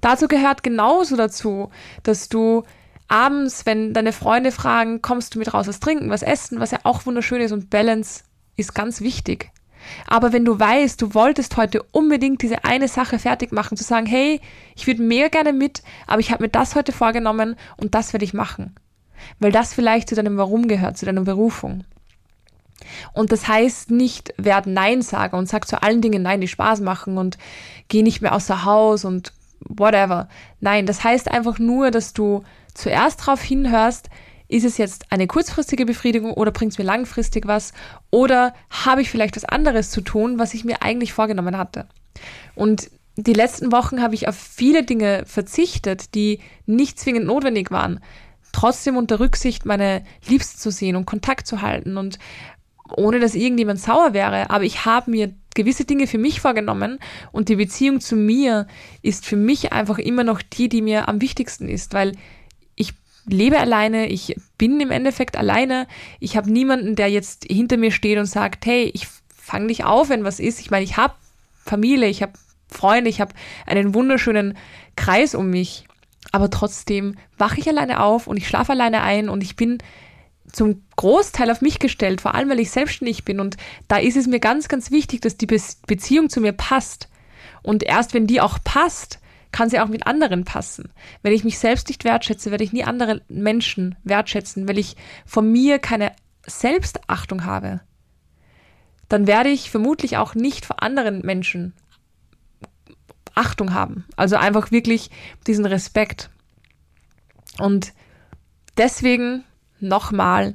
Dazu 0.00 0.28
gehört 0.28 0.62
genauso 0.62 1.16
dazu, 1.16 1.70
dass 2.02 2.28
du 2.28 2.64
abends, 3.08 3.66
wenn 3.66 3.92
deine 3.92 4.12
Freunde 4.12 4.52
fragen, 4.52 5.02
kommst 5.02 5.34
du 5.34 5.38
mit 5.38 5.52
raus 5.54 5.68
was 5.68 5.80
trinken, 5.80 6.10
was 6.10 6.22
essen, 6.22 6.60
was 6.60 6.70
ja 6.70 6.80
auch 6.82 7.06
wunderschön 7.06 7.40
ist 7.40 7.52
und 7.52 7.70
Balance 7.70 8.24
ist 8.56 8.74
ganz 8.74 9.00
wichtig. 9.00 9.50
Aber 10.06 10.32
wenn 10.32 10.44
du 10.44 10.58
weißt, 10.58 11.00
du 11.00 11.14
wolltest 11.14 11.56
heute 11.56 11.82
unbedingt 11.92 12.42
diese 12.42 12.64
eine 12.64 12.88
Sache 12.88 13.18
fertig 13.18 13.52
machen, 13.52 13.76
zu 13.76 13.84
sagen, 13.84 14.06
hey, 14.06 14.40
ich 14.74 14.86
würde 14.86 15.02
mehr 15.02 15.30
gerne 15.30 15.52
mit, 15.52 15.82
aber 16.06 16.20
ich 16.20 16.30
habe 16.32 16.44
mir 16.44 16.48
das 16.48 16.74
heute 16.74 16.92
vorgenommen 16.92 17.56
und 17.76 17.94
das 17.94 18.12
werde 18.12 18.24
ich 18.24 18.34
machen. 18.34 18.74
Weil 19.38 19.52
das 19.52 19.74
vielleicht 19.74 20.08
zu 20.08 20.14
deinem 20.14 20.36
Warum 20.36 20.68
gehört, 20.68 20.98
zu 20.98 21.06
deiner 21.06 21.22
Berufung. 21.22 21.84
Und 23.12 23.32
das 23.32 23.48
heißt 23.48 23.90
nicht, 23.90 24.34
werd 24.36 24.66
Nein 24.66 25.02
sagen 25.02 25.36
und 25.36 25.48
sag 25.48 25.66
zu 25.66 25.82
allen 25.82 26.02
Dingen 26.02 26.22
Nein, 26.22 26.40
die 26.40 26.48
Spaß 26.48 26.80
machen 26.80 27.18
und 27.18 27.38
geh 27.88 28.02
nicht 28.02 28.20
mehr 28.20 28.34
außer 28.34 28.64
Haus 28.64 29.04
und 29.04 29.32
whatever. 29.60 30.28
Nein, 30.60 30.86
das 30.86 31.02
heißt 31.02 31.30
einfach 31.30 31.58
nur, 31.58 31.90
dass 31.90 32.12
du 32.12 32.44
zuerst 32.76 33.20
darauf 33.20 33.42
hinhörst, 33.42 34.08
ist 34.48 34.64
es 34.64 34.78
jetzt 34.78 35.10
eine 35.10 35.26
kurzfristige 35.26 35.86
Befriedigung 35.86 36.32
oder 36.32 36.52
bringt 36.52 36.72
es 36.72 36.78
mir 36.78 36.84
langfristig 36.84 37.46
was 37.46 37.72
oder 38.10 38.54
habe 38.70 39.02
ich 39.02 39.10
vielleicht 39.10 39.36
was 39.36 39.44
anderes 39.44 39.90
zu 39.90 40.00
tun, 40.00 40.38
was 40.38 40.54
ich 40.54 40.64
mir 40.64 40.82
eigentlich 40.82 41.12
vorgenommen 41.12 41.58
hatte. 41.58 41.86
Und 42.54 42.90
die 43.16 43.32
letzten 43.32 43.72
Wochen 43.72 44.02
habe 44.02 44.14
ich 44.14 44.28
auf 44.28 44.36
viele 44.36 44.84
Dinge 44.84 45.24
verzichtet, 45.26 46.14
die 46.14 46.40
nicht 46.66 47.00
zwingend 47.00 47.26
notwendig 47.26 47.70
waren. 47.70 48.00
Trotzdem 48.52 48.96
unter 48.96 49.20
Rücksicht 49.20 49.66
meine 49.66 50.04
Liebsten 50.26 50.58
zu 50.58 50.70
sehen 50.70 50.96
und 50.96 51.06
Kontakt 51.06 51.46
zu 51.46 51.62
halten 51.62 51.96
und 51.96 52.18
ohne 52.96 53.18
dass 53.18 53.34
irgendjemand 53.34 53.80
sauer 53.80 54.12
wäre, 54.12 54.48
aber 54.50 54.62
ich 54.62 54.84
habe 54.84 55.10
mir 55.10 55.34
gewisse 55.54 55.84
Dinge 55.84 56.06
für 56.06 56.18
mich 56.18 56.40
vorgenommen 56.40 56.98
und 57.32 57.48
die 57.48 57.56
Beziehung 57.56 58.00
zu 58.00 58.14
mir 58.14 58.68
ist 59.02 59.26
für 59.26 59.36
mich 59.36 59.72
einfach 59.72 59.98
immer 59.98 60.22
noch 60.22 60.40
die, 60.40 60.68
die 60.68 60.82
mir 60.82 61.08
am 61.08 61.20
wichtigsten 61.20 61.68
ist, 61.68 61.94
weil 61.94 62.12
lebe 63.26 63.58
alleine, 63.58 64.06
ich 64.08 64.36
bin 64.58 64.80
im 64.80 64.90
Endeffekt 64.90 65.36
alleine, 65.36 65.86
ich 66.20 66.36
habe 66.36 66.50
niemanden, 66.50 66.96
der 66.96 67.08
jetzt 67.08 67.44
hinter 67.44 67.76
mir 67.76 67.90
steht 67.90 68.18
und 68.18 68.26
sagt, 68.26 68.66
hey, 68.66 68.90
ich 68.94 69.08
fange 69.36 69.68
dich 69.68 69.84
auf, 69.84 70.08
wenn 70.08 70.24
was 70.24 70.40
ist. 70.40 70.60
Ich 70.60 70.70
meine, 70.70 70.84
ich 70.84 70.96
habe 70.96 71.14
Familie, 71.64 72.08
ich 72.08 72.22
habe 72.22 72.32
Freunde, 72.68 73.10
ich 73.10 73.20
habe 73.20 73.34
einen 73.66 73.94
wunderschönen 73.94 74.56
Kreis 74.96 75.34
um 75.34 75.50
mich, 75.50 75.86
aber 76.32 76.50
trotzdem 76.50 77.16
wache 77.38 77.60
ich 77.60 77.68
alleine 77.68 78.02
auf 78.02 78.26
und 78.26 78.36
ich 78.36 78.48
schlafe 78.48 78.72
alleine 78.72 79.02
ein 79.02 79.28
und 79.28 79.42
ich 79.42 79.56
bin 79.56 79.78
zum 80.52 80.82
Großteil 80.96 81.50
auf 81.50 81.60
mich 81.60 81.78
gestellt, 81.78 82.20
vor 82.20 82.34
allem 82.34 82.48
weil 82.48 82.60
ich 82.60 82.70
selbstständig 82.70 83.24
bin. 83.24 83.40
Und 83.40 83.56
da 83.88 83.98
ist 83.98 84.16
es 84.16 84.26
mir 84.26 84.40
ganz, 84.40 84.68
ganz 84.68 84.90
wichtig, 84.90 85.20
dass 85.20 85.36
die 85.36 85.46
Be 85.46 85.60
Beziehung 85.86 86.28
zu 86.28 86.40
mir 86.40 86.52
passt. 86.52 87.08
Und 87.62 87.82
erst 87.82 88.14
wenn 88.14 88.26
die 88.26 88.40
auch 88.40 88.58
passt, 88.62 89.18
kann 89.56 89.70
sie 89.70 89.80
auch 89.80 89.88
mit 89.88 90.06
anderen 90.06 90.44
passen. 90.44 90.92
Wenn 91.22 91.32
ich 91.32 91.42
mich 91.42 91.58
selbst 91.58 91.88
nicht 91.88 92.04
wertschätze, 92.04 92.50
werde 92.50 92.62
ich 92.62 92.74
nie 92.74 92.84
andere 92.84 93.22
Menschen 93.26 93.96
wertschätzen, 94.04 94.68
weil 94.68 94.76
ich 94.76 94.96
von 95.24 95.50
mir 95.50 95.78
keine 95.78 96.12
Selbstachtung 96.46 97.46
habe. 97.46 97.80
Dann 99.08 99.26
werde 99.26 99.48
ich 99.48 99.70
vermutlich 99.70 100.18
auch 100.18 100.34
nicht 100.34 100.66
vor 100.66 100.82
anderen 100.82 101.20
Menschen 101.24 101.72
Achtung 103.34 103.72
haben. 103.72 104.04
Also 104.14 104.36
einfach 104.36 104.72
wirklich 104.72 105.08
diesen 105.46 105.64
Respekt. 105.64 106.28
Und 107.58 107.94
deswegen 108.76 109.42
nochmal, 109.80 110.54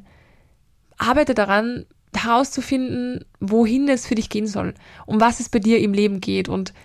arbeite 1.00 1.34
daran, 1.34 1.88
herauszufinden, 2.16 3.26
wohin 3.40 3.90
es 3.90 4.06
für 4.06 4.14
dich 4.14 4.30
gehen 4.30 4.46
soll, 4.46 4.76
um 5.08 5.20
was 5.20 5.40
es 5.40 5.50
bei 5.50 5.58
dir 5.58 5.80
im 5.80 5.94
Leben 5.94 6.22
geht. 6.22 6.50
Und 6.50 6.76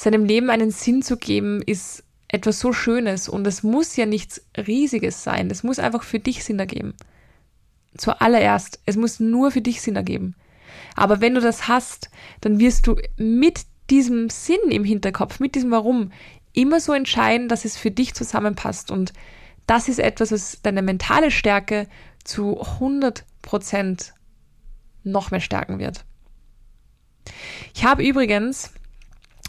seinem 0.00 0.24
Leben 0.24 0.50
einen 0.50 0.70
Sinn 0.70 1.02
zu 1.02 1.16
geben, 1.16 1.62
ist 1.62 2.04
etwas 2.28 2.60
so 2.60 2.72
Schönes 2.72 3.28
und 3.28 3.46
es 3.46 3.62
muss 3.62 3.96
ja 3.96 4.06
nichts 4.06 4.42
Riesiges 4.56 5.22
sein. 5.22 5.50
Es 5.50 5.62
muss 5.62 5.78
einfach 5.78 6.04
für 6.04 6.18
dich 6.18 6.44
Sinn 6.44 6.58
ergeben. 6.58 6.94
Zuallererst, 7.96 8.80
es 8.86 8.96
muss 8.96 9.20
nur 9.20 9.50
für 9.50 9.60
dich 9.60 9.82
Sinn 9.82 9.96
ergeben. 9.96 10.36
Aber 10.94 11.20
wenn 11.20 11.34
du 11.34 11.40
das 11.40 11.68
hast, 11.68 12.10
dann 12.40 12.60
wirst 12.60 12.86
du 12.86 12.96
mit 13.16 13.66
diesem 13.90 14.30
Sinn 14.30 14.70
im 14.70 14.84
Hinterkopf, 14.84 15.40
mit 15.40 15.54
diesem 15.54 15.70
Warum, 15.70 16.12
immer 16.52 16.80
so 16.80 16.92
entscheiden, 16.92 17.48
dass 17.48 17.64
es 17.64 17.76
für 17.76 17.90
dich 17.90 18.14
zusammenpasst. 18.14 18.90
Und 18.90 19.12
das 19.66 19.88
ist 19.88 19.98
etwas, 19.98 20.32
was 20.32 20.62
deine 20.62 20.82
mentale 20.82 21.30
Stärke 21.30 21.88
zu 22.24 22.60
100 22.60 23.24
Prozent 23.42 24.14
noch 25.02 25.30
mehr 25.30 25.40
stärken 25.40 25.78
wird. 25.78 26.04
Ich 27.74 27.84
habe 27.84 28.06
übrigens, 28.06 28.72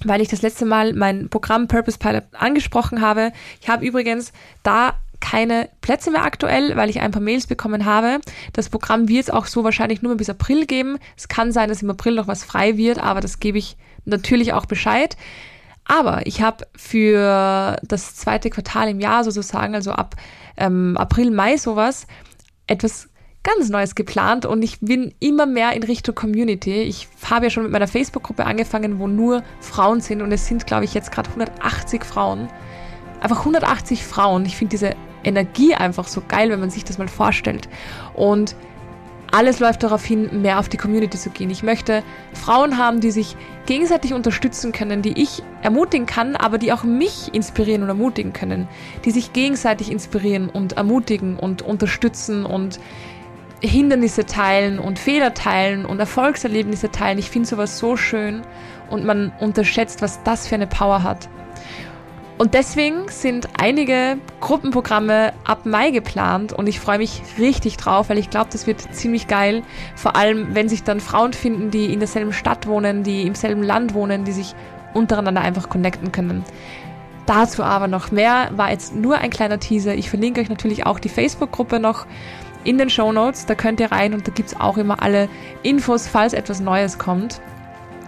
weil 0.08 0.22
ich 0.22 0.28
das 0.28 0.42
letzte 0.42 0.66
Mal 0.66 0.94
mein 0.94 1.30
Programm 1.30 1.68
Purpose 1.68 1.98
Pilot 1.98 2.24
angesprochen 2.34 3.02
habe, 3.02 3.32
ich 3.62 3.70
habe 3.70 3.86
übrigens 3.86 4.32
da 4.64 4.96
keine 5.22 5.70
Plätze 5.82 6.12
mehr 6.12 6.24
aktuell, 6.24 6.76
weil 6.76 6.90
ich 6.90 7.00
ein 7.00 7.12
paar 7.12 7.22
Mails 7.22 7.48
bekommen 7.48 7.86
habe. 7.86 8.20
Das 8.54 8.70
Programm 8.70 9.08
wird 9.08 9.24
es 9.24 9.30
auch 9.30 9.46
so 9.46 9.64
wahrscheinlich 9.64 10.02
nur 10.02 10.18
bis 10.18 10.30
April 10.30 10.66
geben. 10.66 10.98
Es 11.16 11.28
kann 11.28 11.52
sein, 11.52 11.70
dass 11.70 11.84
im 11.84 11.90
April 11.92 12.16
noch 12.16 12.28
was 12.28 12.44
frei 12.44 12.76
wird, 12.76 12.98
aber 12.98 13.22
das 13.22 13.40
gebe 13.40 13.58
ich 13.58 13.78
natürlich 14.04 14.54
auch 14.54 14.66
Bescheid. 14.66 15.16
Aber 15.86 16.26
ich 16.26 16.42
habe 16.42 16.66
für 16.76 17.78
das 17.84 18.16
zweite 18.16 18.50
Quartal 18.50 18.90
im 18.90 19.00
Jahr 19.00 19.24
sozusagen, 19.24 19.76
also 19.76 19.92
ab 19.92 20.16
ähm, 20.58 20.98
April, 20.98 21.32
Mai 21.32 21.58
sowas, 21.58 22.08
etwas 22.68 23.10
ganz 23.44 23.70
Neues 23.70 23.96
geplant 23.96 24.46
und 24.46 24.62
ich 24.62 24.80
bin 24.82 25.14
immer 25.20 25.46
mehr 25.46 25.74
in 25.74 25.84
Richtung 25.84 26.14
Community. 26.14 26.82
Ich 26.84 27.08
habe 27.30 27.46
ja 27.46 27.50
schon 27.50 27.64
mit 27.64 27.72
meiner 27.72 27.88
Facebook-Gruppe 27.88 28.46
angefangen, 28.46 29.00
wo 29.00 29.08
nur 29.08 29.44
Frauen 29.60 30.02
sind 30.02 30.22
und 30.22 30.32
es 30.32 30.46
sind, 30.46 30.68
glaube 30.68 30.86
ich, 30.86 30.94
jetzt 30.94 31.12
gerade 31.12 31.30
180 31.30 32.04
Frauen. 32.04 32.50
Einfach 33.20 33.40
180 33.40 34.04
Frauen. 34.04 34.46
Ich 34.46 34.58
finde 34.58 34.72
diese 34.72 34.96
Energie 35.24 35.74
einfach 35.74 36.08
so 36.08 36.22
geil, 36.28 36.50
wenn 36.50 36.60
man 36.60 36.70
sich 36.70 36.84
das 36.84 36.98
mal 36.98 37.08
vorstellt. 37.08 37.68
Und 38.14 38.56
alles 39.32 39.60
läuft 39.60 39.84
darauf 39.84 40.04
hin, 40.04 40.42
mehr 40.42 40.60
auf 40.60 40.68
die 40.68 40.78
Community 40.78 41.18
zu 41.18 41.30
gehen. 41.30 41.50
Ich 41.50 41.64
möchte 41.64 42.04
Frauen 42.34 42.78
haben, 42.78 43.00
die 43.00 43.12
sich 43.12 43.38
gegenseitig 43.66 44.14
unterstützen 44.14 44.72
können, 44.72 45.02
die 45.02 45.22
ich 45.22 45.42
ermutigen 45.62 46.06
kann, 46.06 46.36
aber 46.36 46.58
die 46.58 46.74
auch 46.74 46.84
mich 46.84 47.34
inspirieren 47.34 47.82
und 47.82 47.90
ermutigen 47.90 48.34
können, 48.34 48.68
die 49.06 49.12
sich 49.12 49.32
gegenseitig 49.32 49.90
inspirieren 49.90 50.50
und 50.50 50.74
ermutigen 50.74 51.38
und 51.38 51.62
unterstützen 51.62 52.46
und 52.46 52.80
Hindernisse 53.62 54.26
teilen 54.26 54.80
und 54.80 55.00
Fehler 55.00 55.34
teilen 55.34 55.86
und 55.86 56.00
Erfolgserlebnisse 56.00 56.92
teilen. 56.92 57.18
Ich 57.20 57.30
finde 57.30 57.48
sowas 57.48 57.78
so 57.78 57.96
schön 57.96 58.42
und 58.90 59.06
man 59.06 59.32
unterschätzt, 59.40 60.02
was 60.02 60.24
das 60.24 60.48
für 60.48 60.56
eine 60.56 60.68
Power 60.68 61.04
hat. 61.04 61.30
Und 62.42 62.56
deswegen 62.56 63.08
sind 63.08 63.50
einige 63.62 64.18
Gruppenprogramme 64.40 65.32
ab 65.44 65.68
Mai 65.68 65.92
geplant 65.92 66.54
und 66.54 66.68
ich 66.68 66.80
freue 66.80 66.98
mich 66.98 67.22
richtig 67.38 67.78
drauf, 67.78 68.10
weil 68.10 68.18
ich 68.18 68.32
glaube, 68.32 68.48
das 68.52 68.66
wird 68.66 68.82
ziemlich 68.96 69.28
geil. 69.28 69.62
Vor 69.96 70.16
allem, 70.16 70.56
wenn 70.56 70.68
sich 70.68 70.82
dann 70.82 71.00
Frauen 71.00 71.34
finden, 71.34 71.70
die 71.70 71.94
in 71.94 72.00
derselben 72.00 72.34
Stadt 72.34 72.66
wohnen, 72.66 73.04
die 73.04 73.28
im 73.28 73.36
selben 73.36 73.62
Land 73.62 73.94
wohnen, 73.94 74.24
die 74.24 74.32
sich 74.32 74.56
untereinander 74.96 75.42
einfach 75.42 75.70
connecten 75.70 76.12
können. 76.12 76.44
Dazu 77.28 77.64
aber 77.64 77.88
noch 77.88 78.12
mehr, 78.12 78.50
war 78.56 78.72
jetzt 78.72 78.96
nur 78.96 79.20
ein 79.20 79.30
kleiner 79.30 79.60
Teaser. 79.60 79.94
Ich 79.94 80.10
verlinke 80.10 80.42
euch 80.42 80.50
natürlich 80.50 80.88
auch 80.88 80.98
die 80.98 81.10
Facebook-Gruppe 81.10 81.80
noch 81.80 82.08
in 82.64 82.78
den 82.78 82.90
Show 82.90 83.12
Notes. 83.12 83.46
Da 83.46 83.56
könnt 83.56 83.80
ihr 83.80 83.92
rein 83.92 84.14
und 84.14 84.28
da 84.28 84.32
gibt 84.32 84.50
es 84.50 84.60
auch 84.60 84.78
immer 84.78 85.02
alle 85.02 85.30
Infos, 85.64 86.08
falls 86.08 86.34
etwas 86.34 86.60
Neues 86.60 86.98
kommt. 86.98 87.42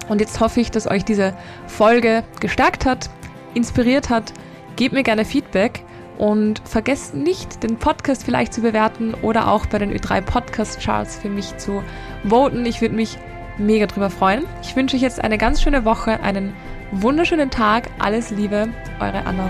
Und 0.10 0.20
jetzt 0.20 0.40
hoffe 0.40 0.60
ich, 0.60 0.72
dass 0.72 0.88
euch 0.88 1.06
diese 1.06 1.34
Folge 1.68 2.24
gestärkt 2.40 2.86
hat, 2.86 3.10
inspiriert 3.54 4.10
hat, 4.10 4.34
gebt 4.76 4.94
mir 4.94 5.04
gerne 5.04 5.26
Feedback 5.26 5.84
und 6.18 6.62
vergesst 6.66 7.16
nicht, 7.16 7.64
den 7.64 7.78
Podcast 7.78 8.24
vielleicht 8.24 8.54
zu 8.54 8.62
bewerten 8.62 9.14
oder 9.22 9.50
auch 9.50 9.66
bei 9.66 9.80
den 9.80 9.92
Ö3 9.92 10.22
Podcast 10.22 10.82
Charts 10.82 11.18
für 11.18 11.30
mich 11.30 11.58
zu 11.58 11.84
voten. 12.28 12.66
Ich 12.66 12.82
würde 12.82 12.96
mich 12.96 13.18
mega 13.58 13.86
drüber 13.86 14.10
freuen. 14.10 14.44
Ich 14.62 14.76
wünsche 14.76 14.96
euch 14.96 15.02
jetzt 15.02 15.24
eine 15.24 15.38
ganz 15.38 15.62
schöne 15.62 15.86
Woche, 15.86 16.20
einen 16.22 16.54
wunderschönen 16.92 17.50
Tag. 17.50 17.90
Alles 18.00 18.32
Liebe, 18.32 18.70
eure 19.00 19.26
Anna. 19.26 19.50